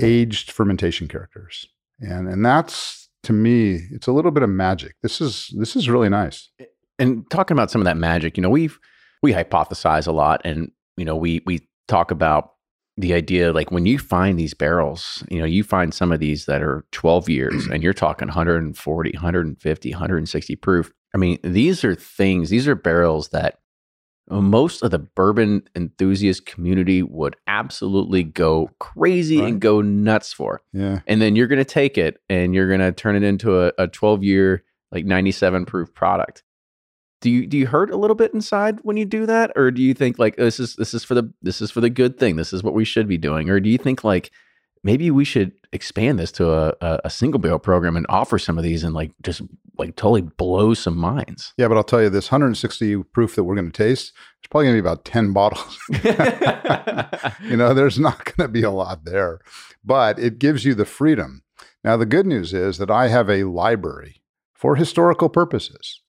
[0.00, 1.66] aged fermentation characters.
[2.00, 4.96] And and that's to me, it's a little bit of magic.
[5.02, 6.50] This is this is really nice.
[6.98, 8.78] And talking about some of that magic, you know, we've
[9.22, 12.52] we hypothesize a lot and you know, we we talk about
[12.96, 16.46] the idea like when you find these barrels, you know, you find some of these
[16.46, 20.92] that are 12 years and you're talking 140, 150, 160 proof.
[21.14, 23.60] I mean, these are things, these are barrels that
[24.30, 29.48] most of the bourbon enthusiast community would absolutely go crazy Right.
[29.52, 30.60] and go nuts for.
[30.72, 31.00] Yeah.
[31.06, 33.72] And then you're going to take it and you're going to turn it into a,
[33.78, 36.42] a 12 year, like 97 proof product.
[37.20, 39.82] Do you do you hurt a little bit inside when you do that, or do
[39.82, 42.36] you think like this is this is for the this is for the good thing?
[42.36, 44.30] This is what we should be doing, or do you think like
[44.84, 48.56] maybe we should expand this to a, a, a single barrel program and offer some
[48.56, 49.42] of these and like just
[49.76, 51.52] like totally blow some minds?
[51.56, 54.66] Yeah, but I'll tell you this 160 proof that we're going to taste, it's probably
[54.66, 55.78] going to be about 10 bottles.
[57.42, 59.40] you know, there's not going to be a lot there,
[59.84, 61.42] but it gives you the freedom.
[61.84, 64.22] Now, the good news is that I have a library
[64.54, 66.00] for historical purposes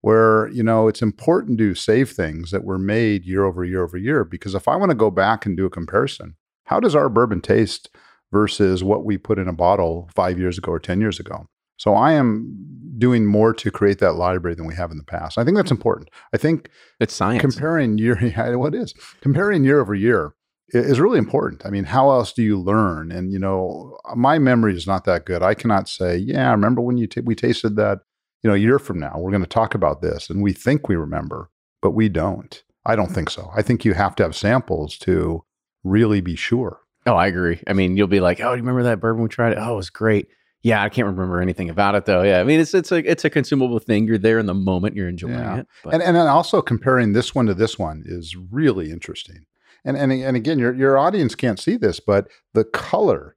[0.00, 3.96] where, you know, it's important to save things that were made year over year over
[3.96, 4.24] year.
[4.24, 7.40] Because if I want to go back and do a comparison, how does our bourbon
[7.40, 7.90] taste
[8.32, 11.48] versus what we put in a bottle five years ago or 10 years ago?
[11.76, 12.68] So I am
[12.98, 15.38] doing more to create that library than we have in the past.
[15.38, 16.10] I think that's important.
[16.32, 16.68] I think
[17.00, 17.40] it's science.
[17.40, 20.34] comparing year yeah, what is comparing year over year
[20.70, 24.74] is really important i mean how else do you learn and you know my memory
[24.76, 28.00] is not that good i cannot say yeah remember when you ta- we tasted that
[28.42, 30.88] you know a year from now we're going to talk about this and we think
[30.88, 31.50] we remember
[31.82, 35.42] but we don't i don't think so i think you have to have samples to
[35.84, 37.62] really be sure Oh, I agree.
[37.66, 39.56] I mean, you'll be like, "Oh, do you remember that bourbon we tried?
[39.56, 40.28] Oh, it was great."
[40.62, 42.22] Yeah, I can't remember anything about it though.
[42.22, 44.06] Yeah, I mean, it's it's a it's a consumable thing.
[44.06, 44.94] You're there in the moment.
[44.94, 45.58] You're enjoying Yeah.
[45.60, 45.66] it.
[45.84, 49.46] But and and then also comparing this one to this one is really interesting.
[49.86, 53.36] And and and again, your your audience can't see this, but the color,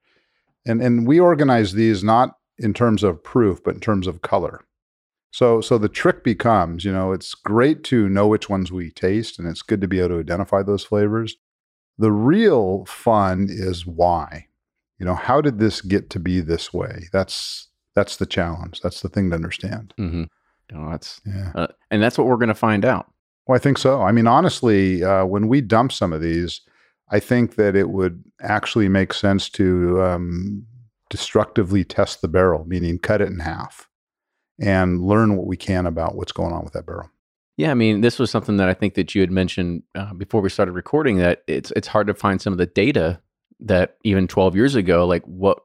[0.65, 4.65] and and we organize these not in terms of proof, but in terms of color.
[5.31, 9.39] So so the trick becomes, you know, it's great to know which ones we taste,
[9.39, 11.37] and it's good to be able to identify those flavors.
[11.97, 14.47] The real fun is why.
[14.99, 17.07] You know, how did this get to be this way?
[17.13, 18.81] That's that's the challenge.
[18.81, 19.93] That's the thing to understand.
[19.99, 20.27] Mhm.
[20.71, 21.51] No, that's Yeah.
[21.55, 23.11] uh, and that's what we're going to find out.
[23.47, 24.01] Well, I think so.
[24.01, 26.61] I mean, honestly, uh, when we dump some of these,
[27.09, 30.65] I think that it would actually make sense to um,
[31.09, 33.89] destructively test the barrel, meaning cut it in half
[34.59, 37.09] and learn what we can about what's going on with that barrel.
[37.57, 40.41] Yeah, I mean, this was something that I think that you had mentioned uh, before
[40.41, 43.21] we started recording that it's it's hard to find some of the data
[43.59, 45.59] that even 12 years ago, like what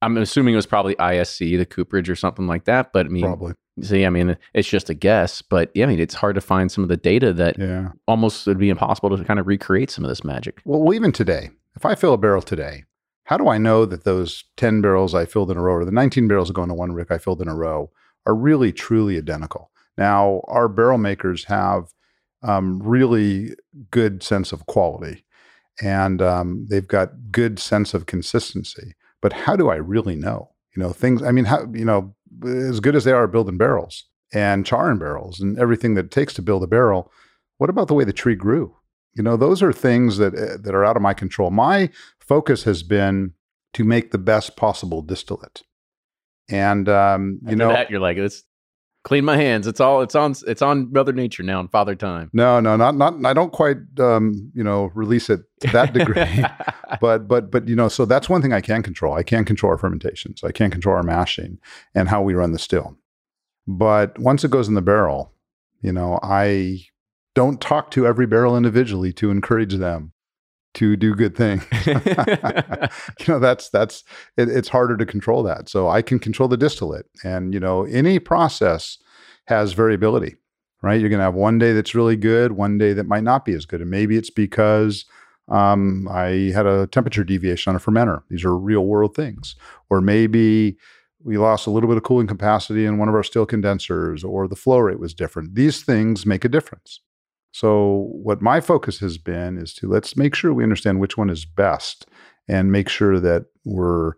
[0.00, 2.92] I'm assuming it was probably ISC, the Cooperage or something like that.
[2.92, 3.54] But I mean, Probably.
[3.82, 5.42] see, I mean, it's just a guess.
[5.42, 7.90] But yeah, I mean, it's hard to find some of the data that Yeah.
[8.06, 10.60] almost would be impossible to kind of recreate some of this magic.
[10.64, 12.84] Well, even today, if I fill a barrel today,
[13.24, 15.90] how do I know that those 10 barrels I filled in a row or the
[15.90, 17.90] 19 barrels that go into one rick I filled in a row
[18.26, 19.70] are really truly identical?
[19.96, 21.92] Now, our barrel makers have
[22.42, 23.54] um, really
[23.90, 25.24] good sense of quality
[25.82, 28.94] and um, they've got good sense of consistency.
[29.20, 30.50] But how do I really know?
[30.76, 32.14] You know, things, I mean, how, you know,
[32.44, 36.34] as good as they are building barrels and charring barrels and everything that it takes
[36.34, 37.10] to build a barrel,
[37.58, 38.76] what about the way the tree grew?
[39.14, 41.50] You know, those are things that uh, that are out of my control.
[41.50, 43.34] My focus has been
[43.74, 45.62] to make the best possible distillate,
[46.48, 48.44] and um, you After know, that you're like, let's
[49.04, 49.66] clean my hands.
[49.66, 52.30] It's all it's on it's on Mother Nature now and Father Time.
[52.32, 53.24] no, no, not not.
[53.24, 56.44] I don't quite, um, you know, release it to that degree.
[57.00, 59.14] but but but you know, so that's one thing I can control.
[59.14, 60.42] I can control our fermentations.
[60.42, 61.58] I can control our mashing
[61.94, 62.96] and how we run the still.
[63.66, 65.32] But once it goes in the barrel,
[65.80, 66.86] you know, I
[67.34, 70.13] don't talk to every barrel individually to encourage them
[70.74, 71.64] to do good things.
[71.86, 74.04] you know, that's that's
[74.36, 75.68] it, it's harder to control that.
[75.68, 78.98] So I can control the distillate, and you know, any process
[79.46, 80.36] has variability,
[80.82, 81.00] right?
[81.00, 83.54] You're going to have one day that's really good, one day that might not be
[83.54, 85.04] as good, and maybe it's because
[85.48, 88.22] um, I had a temperature deviation on a fermenter.
[88.30, 89.56] These are real world things,
[89.90, 90.76] or maybe
[91.22, 94.46] we lost a little bit of cooling capacity in one of our steel condensers, or
[94.46, 95.54] the flow rate was different.
[95.54, 97.00] These things make a difference.
[97.54, 101.30] So, what my focus has been is to let's make sure we understand which one
[101.30, 102.04] is best
[102.48, 104.14] and make sure that we're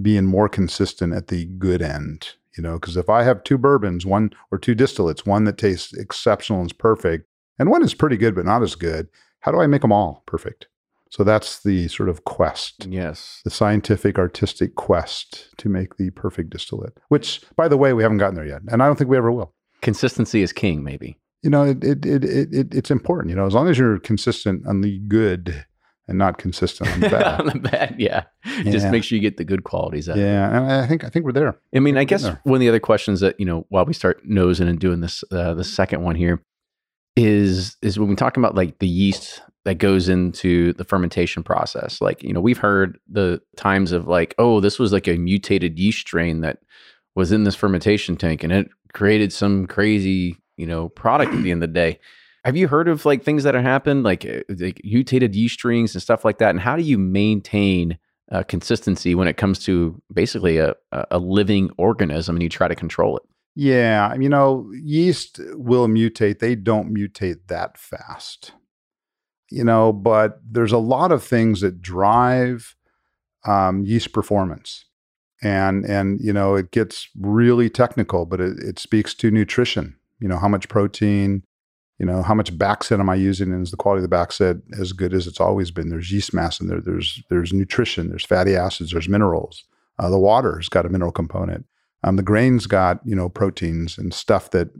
[0.00, 2.30] being more consistent at the good end.
[2.56, 5.92] You know, because if I have two bourbons, one or two distillates, one that tastes
[5.92, 7.26] exceptional and is perfect,
[7.58, 9.08] and one is pretty good but not as good,
[9.40, 10.66] how do I make them all perfect?
[11.10, 13.42] So that's the sort of quest, Yes.
[13.44, 18.18] the scientific, artistic quest to make the perfect distillate, which, by the way, we haven't
[18.18, 18.62] gotten there yet.
[18.68, 19.52] And I don't think we ever will.
[19.82, 21.18] Consistency is king, maybe.
[21.42, 23.98] You know, it, it, it, it, it it's important, you know, as long as you're
[23.98, 25.64] consistent on the good
[26.06, 27.40] and not consistent on the bad.
[27.40, 28.24] On the bad, yeah.
[28.64, 30.16] Just make sure you get the good qualities out.
[30.16, 30.56] yeah.
[30.56, 31.58] And I think, I think we're there.
[31.74, 33.94] I mean, I We're guess one of the other questions that you know, while we
[33.94, 36.42] start nosing and doing this, uh, the second one here
[37.16, 42.00] is is when we talk about like the yeast that goes into the fermentation process.
[42.00, 45.78] Like, you know, we've heard the times of like, oh, this was like a mutated
[45.78, 46.58] yeast strain that
[47.14, 51.50] was in this fermentation tank, and it created some crazy, you know, product at the
[51.50, 51.98] end of the day.
[52.44, 55.94] Have you heard of like things that have happened, like, uh, like mutated yeast strings
[55.94, 56.50] and stuff like that?
[56.50, 57.98] And how do you maintain
[58.30, 62.68] uh, consistency when it comes to basically a, a a living organism and you try
[62.68, 63.22] to control it.
[63.56, 66.38] Yeah, you know, yeast will mutate.
[66.38, 68.52] They don't mutate that fast.
[69.50, 72.76] You know, but there's a lot of things that drive
[73.44, 74.84] um, yeast performance.
[75.42, 79.96] And and you know, it gets really technical, but it, it speaks to nutrition.
[80.20, 81.42] You know, how much protein,
[81.98, 84.62] you know, how much backset am I using, and is the quality of the backset
[84.80, 85.90] as good as it's always been?
[85.90, 86.80] There's yeast mass in there.
[86.80, 88.08] There's there's nutrition.
[88.08, 88.92] There's fatty acids.
[88.92, 89.64] There's minerals.
[89.98, 91.66] Uh, the water's got a mineral component.
[92.02, 94.70] Um, the grains got you know proteins and stuff that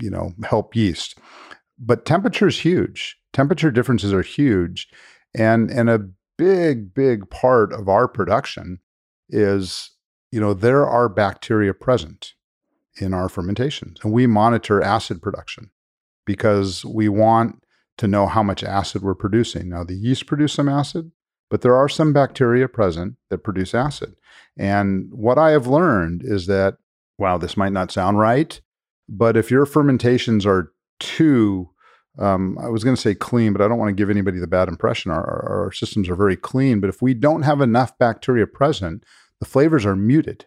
[0.00, 1.18] you know help yeast,
[1.78, 3.16] but temperature is huge.
[3.32, 4.88] Temperature differences are huge,
[5.34, 8.78] and and a big big part of our production
[9.28, 9.90] is
[10.30, 12.34] you know there are bacteria present
[13.00, 15.70] in our fermentations, and we monitor acid production
[16.26, 17.62] because we want
[17.96, 19.68] to know how much acid we're producing.
[19.68, 21.10] Now the yeast produce some acid,
[21.50, 24.14] but there are some bacteria present that produce acid.
[24.56, 26.76] And what I have learned is that,
[27.18, 28.60] wow, this might not sound right,
[29.08, 31.70] but if your fermentations are too,
[32.18, 34.46] um, I was going to say clean, but I don't want to give anybody the
[34.46, 35.10] bad impression.
[35.10, 39.04] Our, our, our systems are very clean, but if we don't have enough bacteria present,
[39.40, 40.46] the flavors are muted.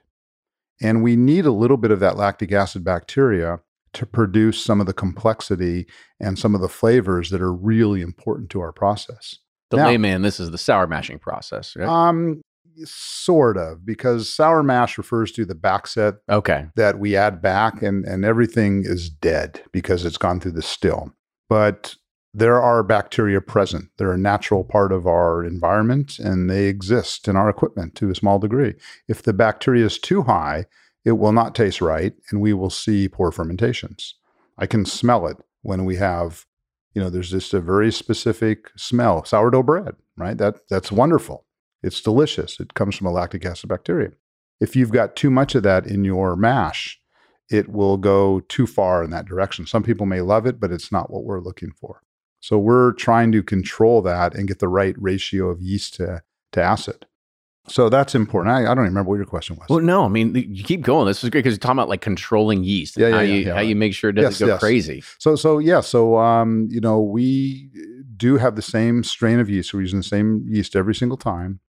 [0.81, 3.59] And we need a little bit of that lactic acid bacteria
[3.93, 5.85] to produce some of the complexity
[6.19, 9.37] and some of the flavors that are really important to our process.
[9.69, 11.75] The Now- layman, this is the sour mashing process.
[11.75, 11.87] Right?
[11.87, 12.41] Um,
[12.83, 16.67] sort of, because sour mash refers to the backset okay.
[16.75, 21.13] that we add back, and and everything is dead because it's gone through the still.
[21.49, 21.95] But
[22.33, 23.89] there are bacteria present.
[23.97, 28.15] They're a natural part of our environment, and they exist in our equipment to a
[28.15, 28.75] small degree.
[29.07, 30.65] If the bacteria is too high,
[31.03, 34.15] it will not taste right, and we will see poor fermentations.
[34.57, 36.45] I can smell it when we have,
[36.93, 39.25] you know, there's just a very specific smell.
[39.25, 40.37] Sourdough bread, right?
[40.37, 41.45] That that's wonderful.
[41.83, 42.59] It's delicious.
[42.59, 44.11] It comes from a lactic acid bacteria.
[44.59, 46.99] If you've got too much of that in your mash,
[47.49, 49.65] it will go too far in that direction.
[49.65, 52.01] Some people may love it, but it's not what we're looking for.
[52.41, 56.61] So we're trying to control that and get the right ratio of yeast to, to
[56.61, 57.05] acid.
[57.67, 58.53] So that's important.
[58.53, 59.67] I, I don't even remember what your question was.
[59.69, 61.05] Well, no, I mean, you keep going.
[61.05, 62.97] This is great because you're talking about like controlling yeast.
[62.97, 63.67] Yeah, yeah, how yeah, you, yeah, how right.
[63.67, 64.59] you make sure it doesn't Yes, go yes.
[64.59, 65.03] crazy.
[65.19, 67.69] So so yeah, so um, you know, we
[68.17, 69.73] do have the same strain of yeast.
[69.73, 71.59] We're using the same yeast every single time.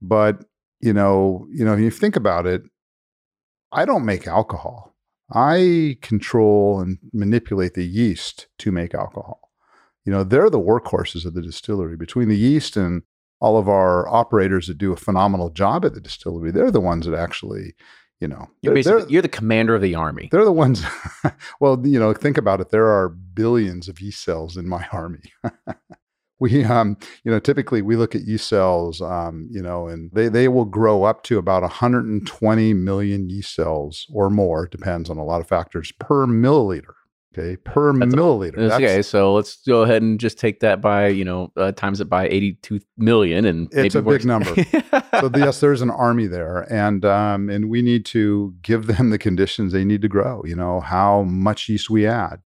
[0.00, 0.44] But,
[0.80, 2.62] you know, you know, if you think about it,
[3.70, 4.94] I don't make alcohol.
[5.30, 9.41] I control and manipulate the yeast to make alcohol.
[10.04, 11.96] You know, they're the workhorses of the distillery.
[11.96, 13.02] Between the yeast and
[13.40, 17.06] all of our operators that do a phenomenal job at the distillery, they're the ones
[17.06, 17.74] that actually,
[18.20, 20.28] you know, You're basically you're the commander of the army.
[20.30, 20.84] they're the ones.
[21.60, 22.70] well, you know, think about it.
[22.70, 25.32] There are billions of yeast cells in my army.
[26.38, 30.28] we, um, you know, typically we look at yeast cells, um, you know, and they
[30.28, 35.24] they will grow up to about 120 million yeast cells or more, depends on a
[35.24, 36.94] lot of factors per milliliter.
[37.36, 38.70] Okay, per That's a- milliliter.
[38.72, 42.08] okay, so let's go ahead and just take that by you know uh, times it
[42.08, 44.54] by 82 million, and It's maybe a big number.
[45.20, 49.18] so yes, there's an army there, and um, and we need to give them the
[49.18, 50.42] conditions they need to grow.
[50.44, 52.42] You know how much yeast we add,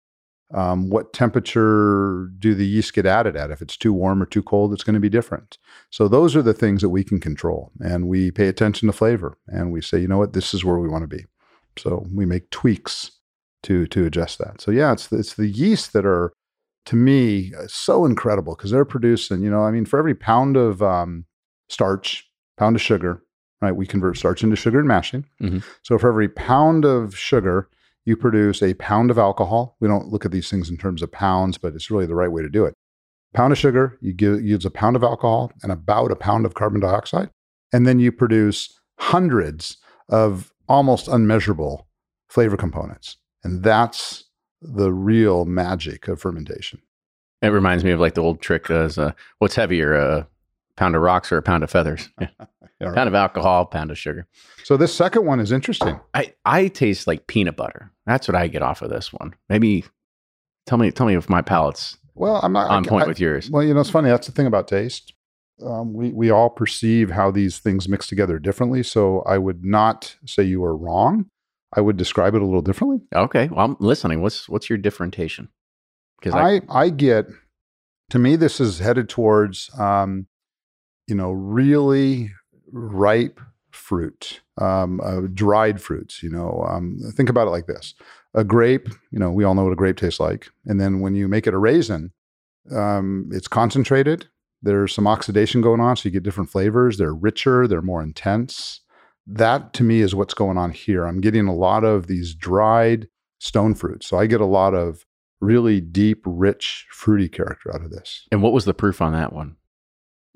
[0.54, 3.52] um, what temperature do the yeast get added at?
[3.52, 5.58] If it's too warm or too cold, it's going to be different.
[5.90, 9.38] So those are the things that we can control, and we pay attention to flavor,
[9.48, 11.26] and we say, you know what, this is where we want to be.
[11.78, 13.12] So we make tweaks
[13.64, 14.62] to to adjust that.
[14.62, 16.34] So yeah, it's it's the yeast that are
[16.86, 19.42] to me uh, so incredible because they're producing.
[19.42, 21.26] You know, I mean, for every pound of um,
[21.70, 23.24] starch, pound of sugar,
[23.62, 23.76] right?
[23.76, 25.26] We convert starch into sugar in mashing.
[25.42, 25.64] Mhm.
[25.84, 27.70] So for every pound of sugar,
[28.06, 29.78] you produce a pound of alcohol.
[29.80, 32.32] We don't look at these things in terms of pounds, but it's really the right
[32.32, 32.74] way to do it.
[33.34, 36.54] Pound of sugar, you give, use a pound of alcohol and about a pound of
[36.54, 37.30] carbon dioxide.
[37.72, 39.78] And then you produce hundreds
[40.10, 41.88] of almost unmeasurable
[42.30, 43.18] flavor components.
[43.44, 44.24] And that's
[44.62, 46.82] the real magic of fermentation.
[47.42, 50.28] It reminds me of like the old trick as uh, what's heavier, a
[50.76, 52.10] Pound of rocks or a pound of feathers.
[52.82, 52.88] Yeah.
[52.90, 52.96] Right.
[52.96, 54.28] Pound of alcohol, pound of sugar.
[54.66, 56.02] So this second one is interesting.
[56.16, 57.92] I, I taste like peanut butter.
[58.06, 59.36] That's what I get off of this one.
[59.48, 59.86] Maybe
[60.66, 63.20] tell me tell me if my palate's Well, I'm not on I- point I- with
[63.22, 63.50] yours.
[63.50, 64.10] Well, you know, it's funny.
[64.10, 65.14] That's the thing about taste.
[65.66, 68.84] Um, we we all perceive how these things mix together differently.
[68.84, 71.28] So I would not say you are wrong.
[71.76, 73.02] I would describe it a little differently.
[73.14, 74.22] Okay, well I'm listening.
[74.22, 75.50] What's what's your differentiation?
[76.20, 77.28] Because I, I I get
[78.12, 80.28] to me this is headed towards um,
[81.08, 82.32] you know really
[82.72, 83.40] ripe
[83.72, 86.24] fruit, um, uh, dried fruits.
[86.24, 87.94] You know, um, think about it like this:
[88.34, 88.90] a grape.
[89.12, 91.48] You know, we all know what a grape tastes like, and then when you make
[91.48, 92.12] it a raisin,
[92.72, 94.28] um, it's concentrated.
[94.62, 96.98] There's some oxidation going on, so you get different flavors.
[96.98, 97.68] They're richer.
[97.68, 98.80] They're more intense.
[99.26, 101.06] That to me is what's going on here.
[101.06, 103.08] I'm getting a lot of these dried
[103.40, 105.06] stone fruits, so I get a lot of
[105.40, 108.28] really deep, rich, fruity character out of this.
[108.32, 109.58] and what was the proof on that one?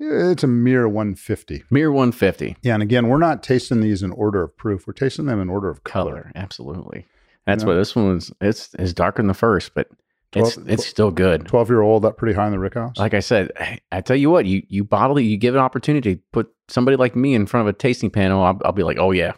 [0.00, 1.64] It's a mere 150.
[1.70, 4.86] Mere 150 Yeah, and again, we're not tasting these in order of proof.
[4.86, 6.10] We're tasting them in order of color.
[6.12, 6.32] color.
[6.36, 7.04] Absolutely.
[7.46, 7.70] That's know?
[7.70, 8.32] what this one was.
[8.40, 9.88] It's it's darker than the first, but
[10.34, 11.46] it's Well, it's still good.
[11.46, 12.98] 12 year old, up pretty high in the Rickhouse.
[12.98, 15.60] Like I said, I, I tell you what, you you bottle it, you give an
[15.60, 18.42] opportunity, to put somebody like me in front of a tasting panel.
[18.42, 19.32] I'll, I'll be like, oh yeah,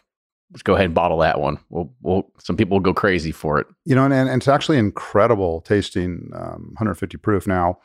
[0.52, 1.58] let's go ahead and bottle that one.
[1.68, 3.66] We'll, we'll some people will go crazy for it.
[3.84, 7.46] you know, and, and it's actually incredible tasting um, 150 proof.
[7.46, 7.78] Now,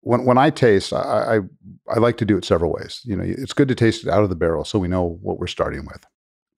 [0.00, 1.40] when when I taste, I, I
[1.88, 3.00] I like to do it several ways.
[3.04, 5.38] You know, it's good to taste it out of the barrel so we know what
[5.38, 6.04] we're starting with,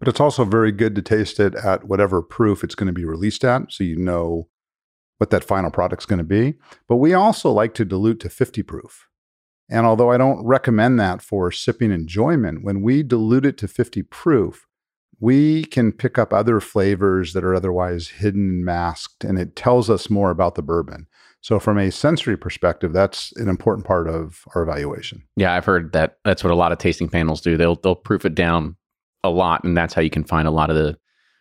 [0.01, 3.05] but it's also very good to taste it at whatever proof it's going to be
[3.05, 4.49] released at, so you know
[5.19, 6.55] what that final product's going to be.
[6.89, 9.07] But we also like to dilute to 50 proof.
[9.71, 14.03] And although I don't recommend that for sipping enjoyment, when we dilute it to 50
[14.03, 14.67] proof,
[15.21, 19.89] we can pick up other flavors that are otherwise hidden and masked, and it tells
[19.89, 21.07] us more about the bourbon.
[21.41, 25.23] So, from a sensory perspective, that's an important part of our evaluation.
[25.37, 26.19] Yeah, I've heard that.
[26.25, 27.57] That's what a lot of tasting panels do.
[27.57, 28.77] They'll they'll proof it down
[29.23, 30.99] a lot, and that's how you can find a lot of the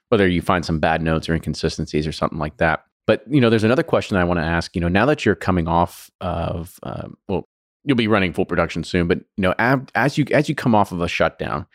[0.10, 2.84] whether you find some bad notes or inconsistencies or something like that.
[3.06, 4.76] But you know, there's another question I want to ask.
[4.76, 7.48] You know, now that you're coming off of uh, well,
[7.84, 10.76] you'll be running full production soon, but you know, ab- as you as you come
[10.76, 11.66] off of a shutdown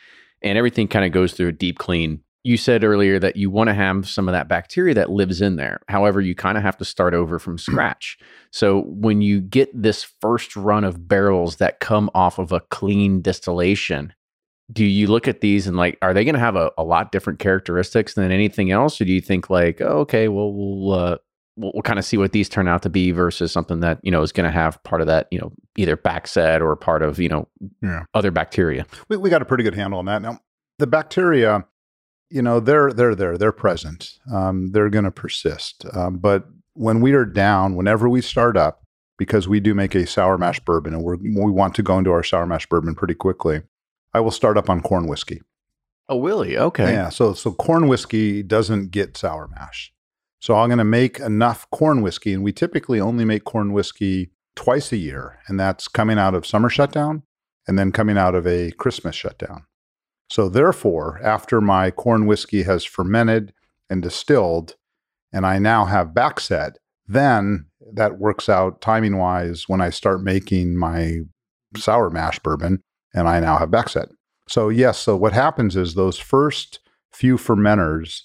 [0.42, 2.22] and everything kind of goes through a deep clean.
[2.44, 5.56] You said earlier that you want to have some of that bacteria that lives in
[5.56, 5.80] there.
[5.88, 8.16] However, you kind of have to start over from scratch.
[8.52, 13.20] So when you get this first run of barrels that come off of a clean
[13.20, 14.14] distillation,
[14.72, 17.10] do you look at these and like, are they going to have a, a lot
[17.12, 19.00] different characteristics than anything else?
[19.00, 21.16] Or do you think like, oh, okay, well, we'll, uh,
[21.56, 24.10] we'll, we'll kind of see what these turn out to be versus something that, you
[24.10, 27.18] know, is going to have part of that, you know, either backset or part of,
[27.18, 27.48] you know,
[27.82, 28.04] Yeah.
[28.12, 28.84] other bacteria.
[29.08, 30.20] We, we got a pretty good handle on that.
[30.20, 30.40] Now,
[30.78, 31.64] the bacteria,
[32.30, 35.86] you know, they're they're there, they're present, um, they're going to persist.
[35.94, 38.82] Um, but when we are down, whenever we start up,
[39.16, 42.12] because we do make a sour mash bourbon, and we're, we want to go into
[42.12, 43.62] our sour mash bourbon pretty quickly,
[44.18, 45.42] I will start up on corn whiskey.
[46.08, 46.58] Oh, really?
[46.58, 46.92] Okay.
[46.92, 47.08] Yeah.
[47.08, 49.92] So so corn whiskey doesn't get sour mash.
[50.40, 54.32] So I'm going to make enough corn whiskey, and we typically only make corn whiskey
[54.56, 57.22] twice a year, and that's coming out of summer shutdown
[57.68, 59.66] and then coming out of a Christmas shutdown.
[60.30, 63.52] So therefore, after my corn whiskey has fermented
[63.88, 64.74] and distilled,
[65.32, 66.72] and I now have backset,
[67.06, 71.20] then that works out timing wise when I start making my
[71.76, 72.82] sour mash bourbon,
[73.14, 74.08] and I now have backset.
[74.48, 76.80] So yes, so what happens is those first
[77.12, 78.22] few fermenters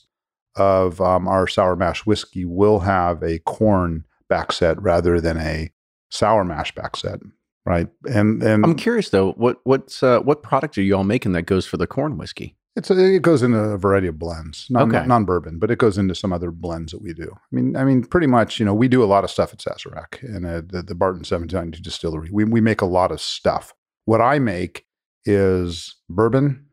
[0.56, 5.72] of um, our sour mash whiskey will have a corn backset rather than a
[6.10, 7.20] sour mash backset,
[7.66, 7.88] right?
[8.06, 11.44] And and I'm curious though, what what's uh, what product are you all making that
[11.44, 12.56] goes for the corn whiskey?
[12.76, 15.06] it's a, it goes into a variety of blends, non Okay.
[15.06, 17.32] non bourbon, but it goes into some other blends that we do.
[17.32, 19.60] I mean, I mean, pretty much, you know, we do a lot of stuff at
[19.60, 22.30] Sazerac and the, the Barton 1792 Distillery.
[22.32, 23.74] We we make a lot of stuff.
[24.06, 24.86] What I make
[25.26, 26.68] is bourbon,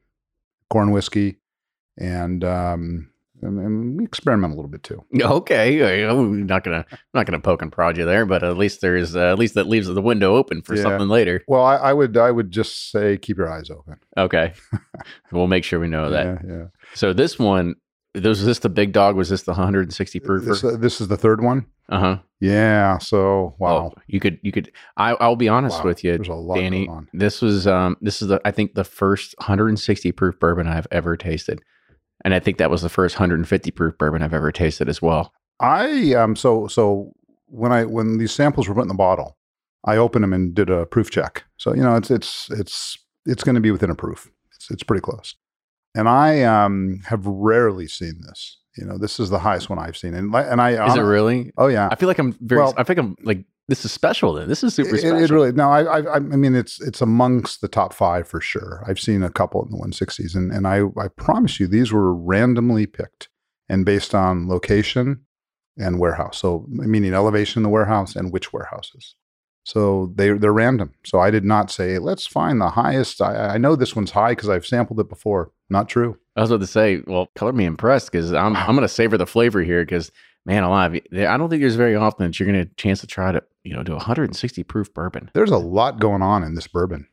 [0.68, 1.38] corn whiskey,
[1.98, 3.10] and um,
[3.42, 5.04] and, and we experiment a little bit too.
[5.22, 8.80] Okay, I'm not gonna I'm not gonna poke and prod you there, but at least
[8.80, 10.82] there's uh, at least that leaves the window open for Yeah.
[10.82, 11.42] something later.
[11.46, 13.96] Well, I, I would I would just say keep your eyes open.
[14.16, 14.52] Okay,
[15.32, 16.26] we'll make sure we know that.
[16.44, 16.64] Yeah, yeah.
[16.94, 17.76] So this one,
[18.14, 19.16] was this the big dog?
[19.16, 20.44] Was this the 160 proof?
[20.44, 21.66] This, uh, this is the third one.
[21.88, 22.18] Uh huh.
[22.40, 22.98] Yeah.
[22.98, 24.70] So wow, you could you could.
[24.96, 25.86] I I'll be honest Wow.
[25.86, 26.86] with you, There's a lot Danny.
[26.86, 27.08] going on.
[27.12, 31.16] This was um this is the I think the first 160 proof bourbon I've ever
[31.16, 31.60] tasted,
[32.24, 35.32] and I think that was the first 150 proof bourbon I've ever tasted as well.
[35.58, 37.12] I um so so
[37.46, 39.36] when I when these samples were put in the bottle,
[39.84, 41.44] I opened them and did a proof check.
[41.56, 42.96] So you know it's it's it's
[43.26, 44.30] it's going to be within a proof.
[44.54, 45.34] It's it's pretty close.
[45.94, 48.58] And I um have rarely seen this.
[48.76, 50.14] You know, this is the highest one I've seen.
[50.14, 51.52] And and I Is it really?
[51.58, 51.88] Oh yeah.
[51.90, 52.60] I feel like I'm very.
[52.62, 54.34] Well- I think I'm like This is special.
[54.34, 55.18] Then this is super It, special.
[55.24, 55.68] it really no.
[55.70, 58.84] I, I I mean it's it's amongst the top five for sure.
[58.86, 62.14] I've seen a couple in the 160s, and and I I promise you these were
[62.14, 63.28] randomly picked
[63.68, 65.22] and based on location
[65.76, 66.38] and warehouse.
[66.38, 69.16] So meaning elevation in the warehouse and which warehouses.
[69.70, 70.92] So they they're random.
[71.04, 73.22] So I did not say let's find the highest.
[73.22, 75.52] I, I know this one's high because I've sampled it before.
[75.68, 76.18] Not true.
[76.36, 79.16] I was about to say, well, color me impressed because I'm I'm going to savor
[79.16, 80.10] the flavor here because
[80.44, 83.30] man alive, I don't think there's very often that you're going to chance to try
[83.30, 85.30] to you know do 160 proof bourbon.
[85.34, 87.06] There's a lot going on in this bourbon.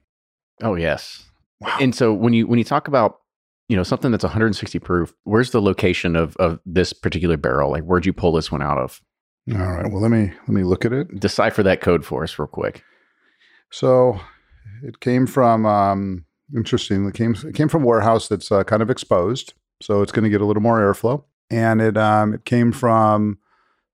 [0.64, 1.26] Oh yes,
[1.60, 1.78] Wow.
[1.80, 3.20] and so when you when you talk about
[3.70, 7.70] you know something that's 160 proof, where's the location of of this particular barrel?
[7.70, 9.00] Like where'd you pull this one out of?
[9.52, 9.90] All right.
[9.92, 11.20] Well, let me let me look at it.
[11.20, 12.84] Decipher that code for us real quick.
[13.72, 14.20] So
[14.84, 16.26] it came from um,
[16.56, 17.06] interesting.
[17.08, 20.24] It came it came from a warehouse that's uh, kind of exposed, so it's going
[20.24, 21.24] to get a little more airflow.
[21.50, 23.38] And it um, it came from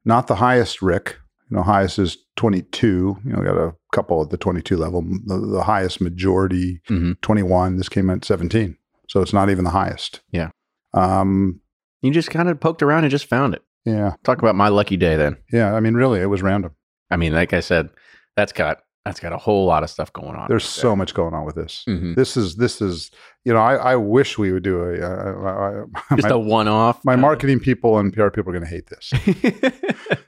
[0.05, 1.17] not the highest rick.
[1.51, 3.17] You know, highest is twenty two.
[3.23, 5.03] You know, got a couple at the twenty two level.
[5.03, 7.21] The, the highest majority Mhm.
[7.21, 7.77] twenty one.
[7.77, 8.77] This came at seventeen,
[9.07, 10.21] so it's not even the highest.
[10.31, 10.49] Yeah.
[10.95, 11.59] Um.
[12.01, 13.61] You just kind of poked around and just found it.
[13.85, 14.13] Yeah.
[14.23, 15.37] Talk about my lucky day then.
[15.51, 15.73] Yeah.
[15.73, 16.71] I mean, really, it was random.
[17.11, 17.89] I mean, like I said,
[18.35, 20.45] that's got that's got a whole lot of stuff going on.
[20.47, 21.83] There's so much going on with this.
[21.89, 22.15] Mhm.
[22.15, 23.11] This is this is.
[23.45, 24.93] You know, I, I wish we would do a.
[25.01, 27.03] Uh, I- just my- a one off.
[27.03, 29.11] my marketing people and PR people are going to hate this.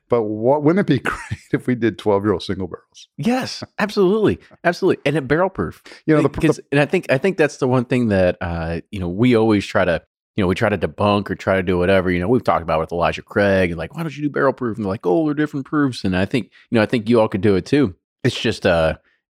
[0.07, 3.07] But what, wouldn't it be great if we did 12 year old single barrels?
[3.17, 5.81] yes, absolutely, absolutely, and it barrel proof.
[6.05, 8.81] You know, the, because and I think I think that's the one thing that uh,
[8.91, 10.03] you know we always try to
[10.36, 12.11] you know we try to debunk or try to do whatever.
[12.11, 14.53] You know, we've talked about with Elijah Craig and like, why don't you do barrel
[14.53, 14.77] proof?
[14.77, 16.03] And they're like, oh, they're different proofs.
[16.03, 17.95] And I think you know I think you all could do it too.
[18.23, 18.95] It's just uh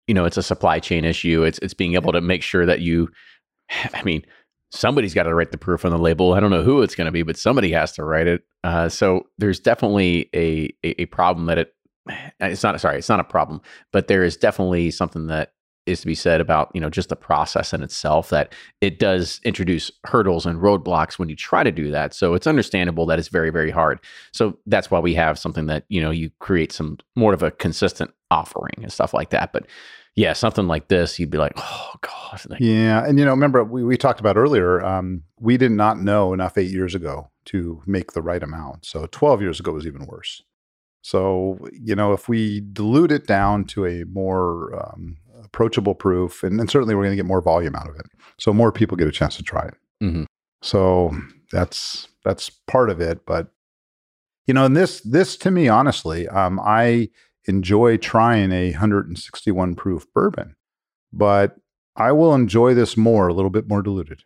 [0.07, 1.43] you know it's a supply chain issue.
[1.43, 3.09] It's it's being able to make sure that you.
[3.93, 4.25] I mean,
[4.71, 6.33] somebody's got to write the proof on the label.
[6.33, 8.43] I don't know who it's going to be, but somebody has to write it.
[8.63, 11.73] Uh, so there's definitely a, a a problem that it.
[12.39, 15.53] It's not sorry, it's not a problem, but there is definitely something that
[15.87, 19.39] is to be said about you know just the process in itself that it does
[19.43, 23.29] introduce hurdles and roadblocks when you try to do that so it's understandable that it's
[23.29, 23.99] very very hard
[24.31, 27.51] so that's why we have something that you know you create some more of a
[27.51, 29.65] consistent offering and stuff like that but
[30.15, 32.27] yeah something like this you'd be like oh god
[32.59, 33.05] yeah.
[33.05, 36.57] And, you know, remember we, we talked about earlier, um, we did not know enough
[36.57, 38.85] eight years ago to make the right amount.
[38.85, 40.43] So 12 years ago was even worse.
[41.01, 46.59] So, you know, if we dilute it down to a more um, approachable proof, and,
[46.59, 48.05] and certainly we're going to get more volume out of it.
[48.39, 49.73] So more people get a chance to try it.
[50.03, 50.25] Mhm.
[50.61, 51.15] So
[51.51, 53.25] that's that's part of it.
[53.25, 53.47] But
[54.47, 57.09] you know, and this this to me, honestly, um, I
[57.47, 60.55] enjoy trying a 161 proof bourbon,
[61.13, 61.55] but
[61.95, 64.23] I will enjoy this more, a little bit more diluted.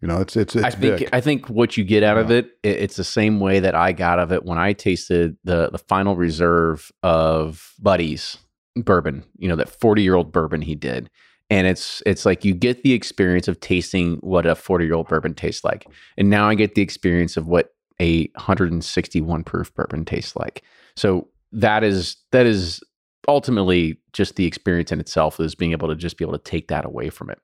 [0.00, 1.08] You know, it's it's it's I think big.
[1.12, 2.38] I think what you get out of Yeah.
[2.38, 5.70] it, it, it's the same way that I got of it when I tasted the
[5.70, 8.38] the final reserve of Buddy's
[8.76, 9.24] bourbon.
[9.38, 11.10] You know that forty year old bourbon he did,
[11.50, 15.08] and it's it's like you get the experience of tasting what a forty year old
[15.08, 19.20] bourbon tastes like, and now I get the experience of what a hundred and sixty
[19.20, 20.62] one proof bourbon tastes like.
[20.96, 22.82] So that is that is
[23.28, 26.68] ultimately just the experience in itself is being able to just be able to take
[26.68, 27.38] that away from it.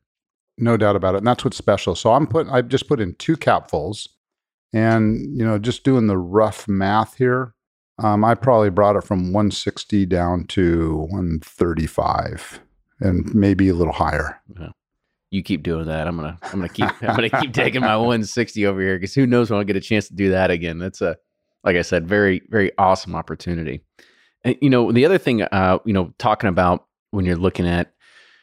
[0.56, 1.18] No doubt about it.
[1.18, 1.94] And that's what's special.
[1.94, 4.08] So I'm putting I've just put in two capfuls
[4.72, 7.54] and you know, just doing the rough math here.
[8.00, 12.60] Um, I probably brought it from 160 down to 135
[13.00, 14.40] and maybe a little higher.
[15.30, 16.06] you keep doing that.
[16.06, 19.26] I'm gonna I'm gonna keep I'm gonna keep taking my 160 over here because who
[19.26, 20.78] knows when I'll get a chance to do that again.
[20.78, 21.16] That's a
[21.64, 23.80] like I said, very very awesome opportunity.
[24.44, 27.92] And you know the other thing, uh, you know, talking about when you're looking at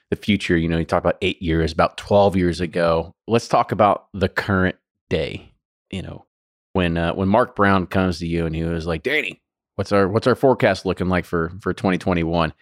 [0.10, 3.14] the future, you know, you talk about eight years, about 12 years ago.
[3.28, 4.76] Let's talk about the current
[5.10, 5.52] day.
[5.92, 6.26] You know,
[6.74, 9.42] when uh, when Mark Brown comes to you and he was like, Danny,
[9.76, 12.54] what's our what's our forecast looking like for for 2021?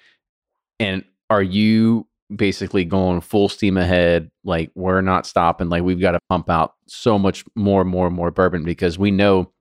[0.80, 4.30] And are you basically going full steam ahead.
[4.44, 5.70] Like we're not stopping.
[5.70, 8.98] Like we've got to pump out so much more, and more, and more bourbon because
[8.98, 9.52] we know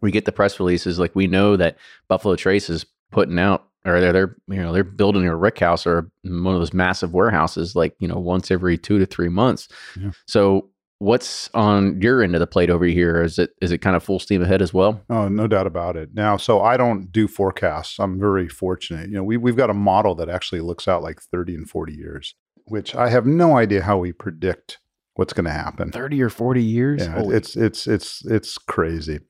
[0.00, 0.98] we get the press releases.
[0.98, 1.78] Like we know that
[2.08, 5.86] Buffalo Trace is putting out, or they're, they're you know they're building a rick house
[5.86, 9.68] or one of those massive warehouses, like you know once every two to three months.
[10.00, 10.10] Yeah.
[10.26, 13.22] So what's on your end of the plate over here?
[13.22, 15.02] Is it is it kind of full steam ahead as well?
[15.10, 16.10] Oh, no doubt about it.
[16.14, 17.98] Now, so I don't do forecasts.
[17.98, 19.08] I'm very fortunate.
[19.08, 21.92] You know, we, we've got a model that actually looks out like 30 and 40
[21.92, 22.34] years,
[22.64, 24.78] which I have no idea how we predict
[25.16, 25.90] what's going to happen.
[25.90, 27.02] Thirty or forty years?
[27.02, 29.20] Yeah, Holy it's it's it's it's crazy.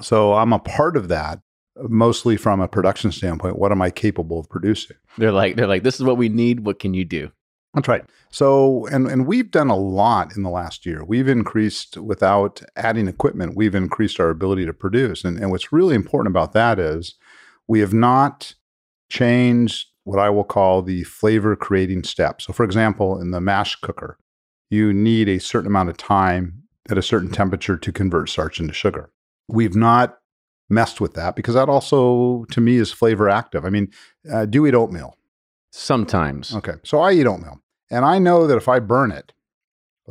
[0.00, 1.40] So I'm a part of that,
[1.76, 3.58] mostly from a production standpoint.
[3.58, 4.96] What am I capable of producing?
[5.18, 6.60] They're like they're like this is what we need.
[6.60, 7.30] What can you do?
[7.78, 8.04] That's right.
[8.30, 11.04] So, and and we've done a lot in the last year.
[11.04, 13.56] We've increased without adding equipment.
[13.56, 15.24] We've increased our ability to produce.
[15.24, 17.14] And and what's really important about that is
[17.68, 18.54] we have not
[19.10, 22.42] changed what I will call the flavor creating step.
[22.42, 24.18] So, for example, in the mash cooker,
[24.70, 28.74] you need a certain amount of time at a certain temperature to convert starch into
[28.74, 29.10] sugar.
[29.46, 30.18] We've not
[30.68, 33.64] messed with that because that also, to me, is flavor active.
[33.64, 33.92] I mean,
[34.30, 35.14] uh, do eat oatmeal?
[35.70, 36.54] Sometimes.
[36.56, 36.74] Okay.
[36.82, 37.60] So I eat oatmeal.
[37.90, 39.32] And I know that if I burn it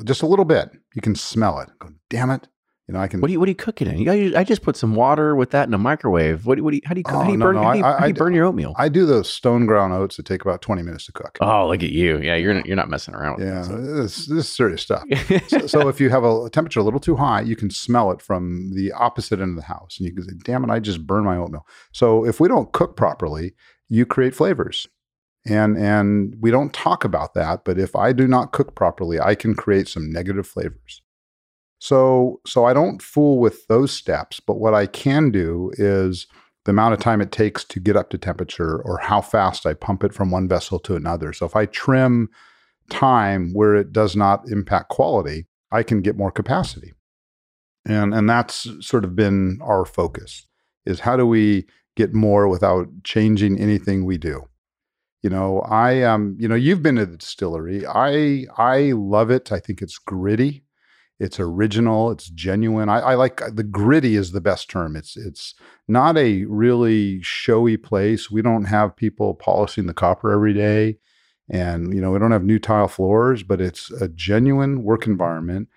[0.03, 1.69] just a little bit, you can smell it.
[1.79, 2.47] Go, damn it.
[2.87, 3.19] You know, I can.
[3.19, 3.97] What do you what do you cook it in?
[3.97, 6.45] You got, I just put some water with that in a microwave.
[6.45, 7.15] What, do- what do you, how do you cook?
[7.15, 7.55] Oh, how do oh, you no, burn?
[7.55, 8.73] no, how do you, I- how do I- you burn your oatmeal?
[8.77, 11.37] I do those stone ground oats that take about 20 minutes to cook.
[11.41, 12.17] oh, look at you!
[12.19, 13.39] Yeah, you're not, you're not messing around.
[13.39, 15.03] With yeah, that, this, this is serious stuff.
[15.27, 15.37] so.
[15.47, 18.21] so, so if you have a temperature a little too high, you can smell it
[18.21, 21.05] from the opposite end of the house, and you can say, "Damn it, I just
[21.05, 23.53] burned my oatmeal." So if we don't cook properly,
[23.89, 24.87] you create flavors,
[25.47, 27.63] and and we don't talk about that.
[27.65, 31.01] But if I do not cook properly, I can create some negative flavors.
[31.79, 34.39] So so I don't fool with those steps.
[34.39, 36.27] But what I can do is
[36.65, 39.73] the amount of time it takes to get up to temperature, or how fast I
[39.73, 41.31] pump it from one vessel to another.
[41.31, 42.29] So if I trim
[42.89, 46.93] time where it does not impact quality, I can get more capacity.
[47.85, 50.45] And and that's sort of been our focus
[50.85, 54.47] is how do we get more without changing anything we do.
[55.23, 57.85] You know, I um, you know, you've been to the distillery.
[57.85, 59.51] I I love it.
[59.51, 60.63] I think it's gritty.
[61.19, 62.11] It's original.
[62.11, 62.89] It's genuine.
[62.89, 64.95] I, I like the gritty is the best term.
[64.95, 65.55] It's it's
[65.87, 68.29] not a really showy place.
[68.29, 70.97] We don't have people polishing the copper every day
[71.49, 75.67] and you know we don't have new tile floors but it's a genuine work environment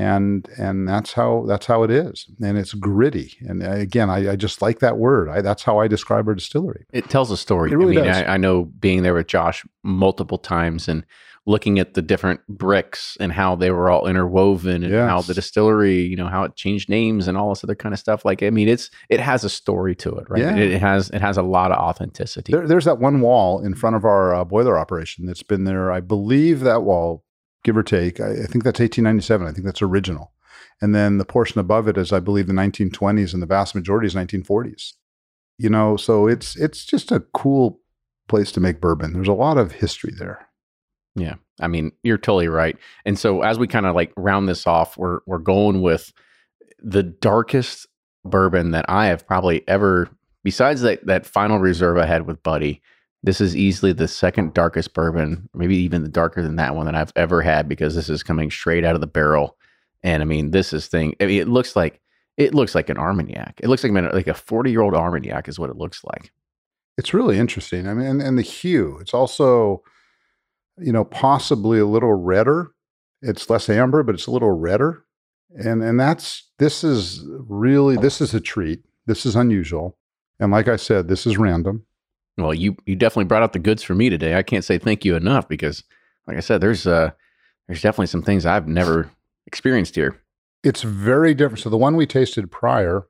[0.00, 4.36] and and that's how that's how it is and it's gritty and again i, I
[4.36, 7.70] just like that word I, that's how i describe our distillery It tells a story.
[7.70, 8.10] It really I mean.
[8.10, 11.04] I, I know being there with Josh multiple times and
[11.46, 16.02] looking at the different bricks and how they were all interwoven and how the distillery,
[16.02, 18.24] you know, how it changed names and all this other kind of stuff.
[18.24, 20.42] Like, I mean, it's it has a story to it, right?
[20.42, 20.56] Yeah.
[20.56, 22.52] It, it has it has a lot of authenticity.
[22.52, 25.90] there, there's that one wall in front of our uh, boiler operation that's been there
[25.90, 27.24] i believe that wall
[27.64, 30.32] give or take I, I think that's 1897 i think that's original
[30.80, 34.06] and then the portion above it is i believe the 1920s and the vast majority
[34.06, 34.94] is 1940s
[35.58, 37.80] you know so it's it's just a cool
[38.28, 40.46] place to make bourbon there's a lot of history there
[41.16, 41.34] Yeah.
[41.60, 42.76] I mean, you're totally right.
[43.04, 46.12] And so as we kind of like round this off, we're we're going with
[46.78, 47.86] the darkest
[48.24, 50.08] bourbon that I have probably ever
[50.44, 52.80] besides that that final reserve I had with Buddy.
[53.22, 56.94] This is easily the second darkest bourbon, maybe even the darker than that one that
[56.94, 59.56] I've ever had because this is coming straight out of the barrel.
[60.02, 61.14] And I mean, this is thing.
[61.20, 62.00] I mean, it looks like
[62.36, 63.60] it looks like an Armagnac.
[63.62, 66.32] It looks like like a 40 year old Armagnac is what it looks like.
[66.96, 67.86] It's really interesting.
[67.86, 68.98] I mean, and, and the hue.
[69.00, 69.82] It's also,
[70.78, 72.72] you know, possibly a little redder.
[73.20, 75.04] It's less amber, but it's a little redder.
[75.54, 78.84] And and that's this is really this is a treat.
[79.06, 79.98] This is unusual.
[80.38, 81.84] And like I said, this is random.
[82.42, 84.36] Well, you you definitely brought out the goods for me today.
[84.36, 85.84] I can't say thank you enough because,
[86.26, 87.10] like I said, there's uh
[87.66, 89.10] there's definitely some things I've never
[89.46, 90.20] experienced here.
[90.62, 91.60] It's very different.
[91.60, 93.06] So the one we tasted prior,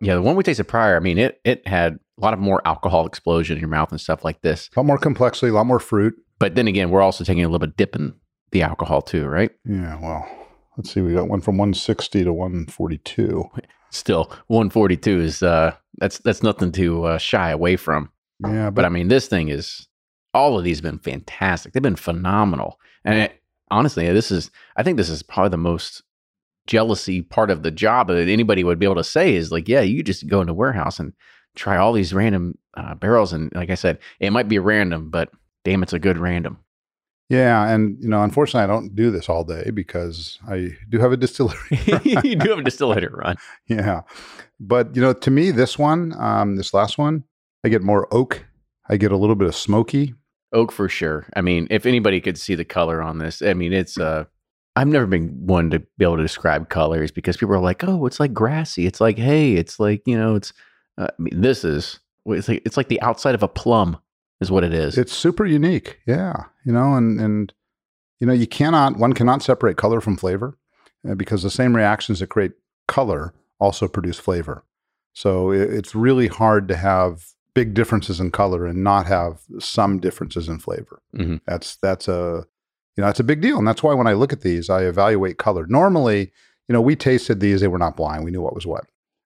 [0.00, 2.60] Yeah, the one we tasted prior, I mean, it it had a lot of more
[2.66, 4.68] alcohol explosion in your mouth and stuff like this.
[4.74, 6.14] a lot more complexity, a lot more fruit.
[6.38, 8.14] But then again, we're also taking a little bit dipping
[8.52, 9.50] the alcohol too, right?
[9.64, 10.26] Yeah, well,
[10.76, 11.00] let's see.
[11.02, 13.50] We got one from 160 to 142.
[13.90, 18.10] Still, 142 is uh that's that's nothing to uh, shy away from.
[18.44, 19.86] Yeah, But but I mean, this thing is
[20.34, 21.72] all of these have been fantastic.
[21.72, 22.78] They've been phenomenal.
[23.04, 26.02] And it, honestly, this is I think this is probably the most
[26.66, 29.80] jealousy part of the job that anybody would be able to say is like, yeah,
[29.80, 31.12] you just go into warehouse and
[31.56, 33.32] try all these random uh, barrels.
[33.32, 35.30] And like I said, it might be random, but
[35.64, 36.58] damn, it's a good random.
[37.28, 41.12] yeah, and you know, unfortunately, I don't do this all day because I do have
[41.12, 41.58] a distillery.
[42.04, 43.36] you do have a distillery run.
[43.66, 44.02] Yeah.
[44.60, 47.24] But, you know, to me, this one, um, this last one,
[47.64, 48.44] I get more oak.
[48.88, 50.14] I get a little bit of smoky.
[50.52, 51.26] Oak for sure.
[51.36, 54.24] I mean, if anybody could see the color on this, I mean, it's uh
[54.76, 58.06] I've never been one to be able to describe colors because people are like, "Oh,
[58.06, 58.86] it's like grassy.
[58.86, 59.54] It's like hay.
[59.54, 60.52] It's like you know, it's."
[60.96, 63.98] Uh, I mean, this is it's like it's like the outside of a plum
[64.40, 64.96] is what it is.
[64.96, 66.00] It's super unique.
[66.06, 66.44] Yeah.
[66.64, 67.52] You know, and, and,
[68.18, 70.58] you know, you cannot, one cannot separate color from flavor
[71.08, 72.52] uh, because the same reactions that create
[72.88, 74.64] color also produce flavor.
[75.12, 77.24] So it's really hard to have
[77.60, 80.96] big differences in color and not have some differences in flavor.
[81.14, 81.40] Mhm.
[81.46, 82.44] That's, that's a,
[82.96, 83.58] you know, that's a big deal.
[83.58, 85.66] And that's why when I look at these, I evaluate color.
[85.68, 86.20] Normally,
[86.68, 88.24] you know, we tasted these, they were not blind.
[88.24, 88.84] We knew what was what.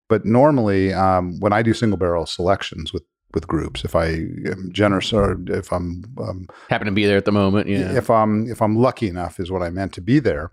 [0.09, 3.05] But normally, um, when I do single barrel selections with
[3.35, 4.06] with groups, if I
[4.52, 7.69] am generous or if I'm um, Happen to be there at the moment.
[7.69, 7.97] Yeah.
[7.97, 10.47] if I'm if I'm lucky enough, is what I meant to be there.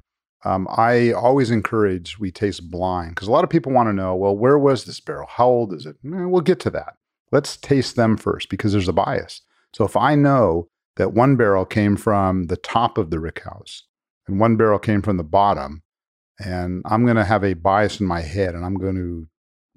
[0.43, 4.15] Um, I always encourage we taste blind because a lot of people want to know,
[4.15, 5.27] well, where was this barrel?
[5.37, 5.95] How old is it?
[6.05, 6.93] Eh, we'll get to that.
[7.31, 9.41] Let's taste them first because there's a bias.
[9.73, 10.67] So if I know
[10.97, 13.83] that one barrel came from the top of the rick house
[14.27, 15.83] and one barrel came from the bottom,
[16.39, 19.27] and I'm going to have a bias in my head and I'm going to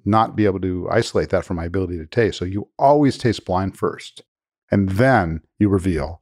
[0.03, 2.37] not be able to isolate that from my ability to taste.
[2.37, 4.23] So you always taste blind first
[4.71, 6.21] and then you reveal.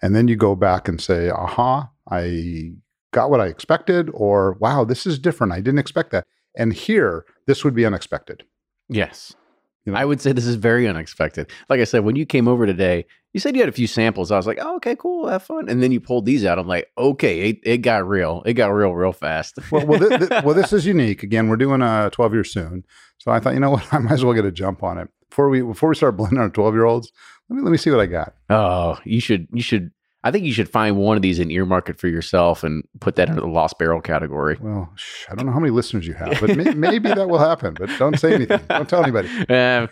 [0.00, 2.72] And then you go back and say, aha, I
[3.12, 5.52] got what I expected, or wow, this is different.
[5.52, 6.26] I didn't expect that.
[6.56, 8.44] And here, this would be unexpected.
[8.88, 9.36] Yes.
[9.84, 9.98] You know?
[9.98, 11.50] I would say this is very unexpected.
[11.68, 14.30] Like I said, when you came over today, you said you had a few samples.
[14.30, 15.68] I was like, oh, okay, cool, have fun.
[15.68, 16.58] And then you pulled these out.
[16.58, 18.42] I'm like, okay, it, it got real.
[18.44, 19.58] It got real, real fast.
[19.70, 21.22] well, well, th- th- well, this is unique.
[21.22, 22.84] Again, we're doing a 12 year soon,
[23.18, 25.08] so I thought, you know what, I might as well get a jump on it
[25.30, 27.10] before we before we start blending our 12 year olds.
[27.48, 28.34] Let me let me see what I got.
[28.50, 29.90] oh, you should you should
[30.24, 33.16] I think you should find one of these and earmark it for yourself and put
[33.16, 34.56] that under the lost barrel category.
[34.60, 34.92] Well,
[35.28, 37.74] I don't know how many listeners you have, but may- maybe that will happen.
[37.74, 38.60] But don't say anything.
[38.68, 39.28] Don't tell anybody.
[39.52, 39.88] Um,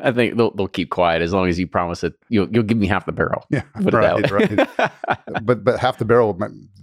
[0.00, 2.76] I think they'll, they'll keep quiet as long as you promise that you'll you'll give
[2.78, 3.44] me half the barrel.
[3.50, 4.92] Yeah, Put it right, right.
[5.42, 6.32] But but half the barrel,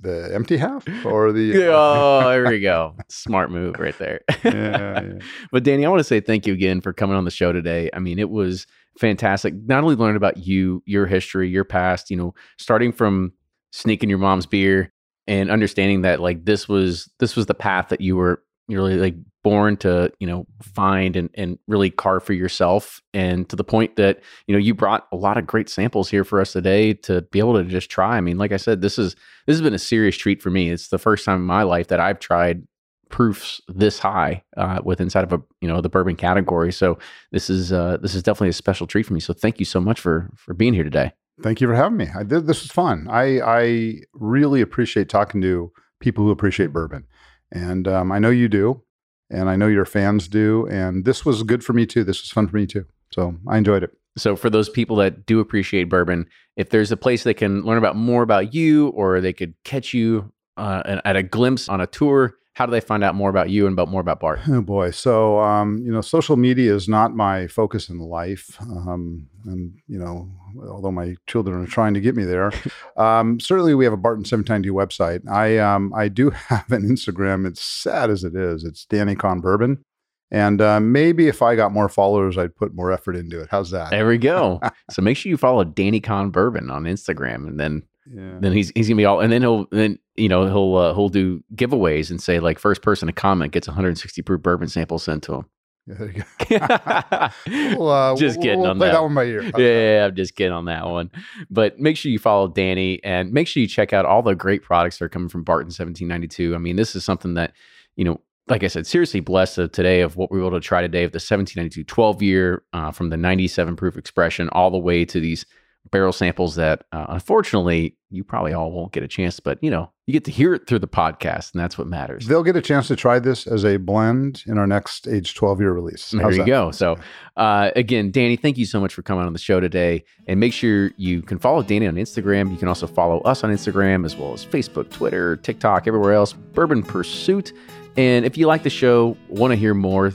[0.01, 2.95] the empty half, or the oh, there we go.
[3.07, 4.21] Smart move right there.
[4.43, 5.19] yeah, yeah.
[5.51, 7.89] But Danny, I want to say thank you again for coming on the show today.
[7.93, 8.65] I mean, it was
[8.99, 9.53] fantastic.
[9.65, 13.31] Not only learn about you, your history, your past, you know, starting from
[13.71, 14.91] sneaking your mom's beer
[15.27, 19.15] and understanding that like this was this was the path that you were really like
[19.41, 23.95] born to, you know, find and and really carve for yourself and to the point
[23.95, 27.21] that, you know, you brought a lot of great samples here for us today to
[27.31, 28.17] be able to just try.
[28.17, 29.15] I mean, like I said, this is
[29.47, 30.69] this has been a serious treat for me.
[30.69, 32.63] It's the first time in my life that I've tried
[33.10, 36.72] proofs this high uh, with inside of a you know the bourbon category.
[36.72, 36.98] So
[37.31, 39.19] this is uh, this is definitely a special treat for me.
[39.19, 41.11] So thank you so much for for being here today.
[41.41, 42.07] Thank you for having me.
[42.14, 43.07] I did, this was fun.
[43.10, 47.06] I I really appreciate talking to people who appreciate bourbon,
[47.52, 48.84] and um, I know you do,
[49.30, 50.68] and I know your fans do.
[50.68, 52.03] And this was good for me too.
[52.03, 52.86] This was fun for me too.
[53.11, 53.91] So I enjoyed it.
[54.18, 56.27] So for those people that do appreciate bourbon,
[56.57, 59.94] if there's a place they can learn about more about you, or they could catch
[59.94, 63.49] you uh, at a glimpse on a tour, how do they find out more about
[63.49, 64.41] you and about more about Bart?
[64.49, 64.91] Oh boy.
[64.91, 68.57] So, um, you know, social media is not my focus in life.
[68.60, 70.30] Um, and, you know,
[70.69, 72.52] although my children are trying to get me there,
[72.98, 75.26] um, certainly we have a Barton 792 website.
[75.31, 77.48] I, um, I do have an Instagram.
[77.48, 78.65] It's sad as it is.
[78.65, 79.81] It's Danny Kahn Bourbon.
[80.30, 83.48] And uh, maybe if I got more followers, I'd put more effort into it.
[83.49, 83.90] How's that?
[83.90, 84.60] There we go.
[84.91, 88.38] so make sure you follow Danny Kahn Bourbon on Instagram, and then Yeah.
[88.40, 91.10] then he's he's gonna be all, and then he'll then you know he'll uh, he'll
[91.10, 95.23] do giveaways and say like first person to comment gets 160 proof bourbon sample sent
[95.23, 95.45] to him.
[95.88, 96.45] Yeah, there you go.
[96.49, 97.31] yeah,
[97.77, 98.94] Well, uh, Just we'll- kidding we'll on play that.
[98.94, 99.41] that one by ear.
[99.44, 99.61] How's that?
[99.61, 101.10] yeah, I'm just kidding on that one.
[101.49, 104.61] But make sure you follow Danny and make sure you check out all the great
[104.64, 106.53] products that are coming from Barton 1792.
[106.53, 107.53] I mean, this is something that,
[107.95, 110.65] you know, like I said, seriously blessed of today of what we were able to
[110.68, 114.77] try today of the 1792 12 year uh, from the 97 proof expression all the
[114.77, 115.45] way to these
[115.91, 119.91] barrel samples that uh, unfortunately you probably all won't get a chance, but you know,
[120.07, 122.25] you get to hear it through the podcast and that's what matters.
[122.25, 125.61] They'll get a chance to try this as a blend in our next age 12
[125.61, 126.09] year release.
[126.09, 126.47] There How's you that?
[126.47, 126.71] go.
[126.71, 126.97] So,
[127.37, 130.03] uh, again, Danny, thank you so much for coming on the show today.
[130.27, 132.51] And make sure you can follow Danny on Instagram.
[132.51, 136.33] You can also follow us on Instagram as well as Facebook, Twitter, TikTok, everywhere else.
[136.33, 137.53] Bourbon Pursuit.
[137.97, 140.13] And if you like the show, want to hear more,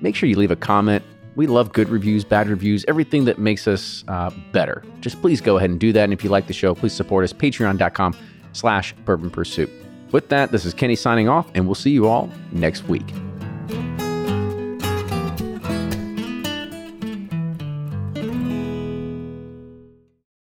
[0.00, 1.04] make sure you leave a comment.
[1.36, 4.82] We love good reviews, bad reviews, everything that makes us uh, better.
[5.00, 6.04] Just please go ahead and do that.
[6.04, 7.32] And if you like the show, please support us.
[7.32, 8.16] Patreon.com
[8.52, 9.70] slash Bourbon Pursuit.
[10.12, 13.06] With that, this is Kenny signing off, and we'll see you all next week.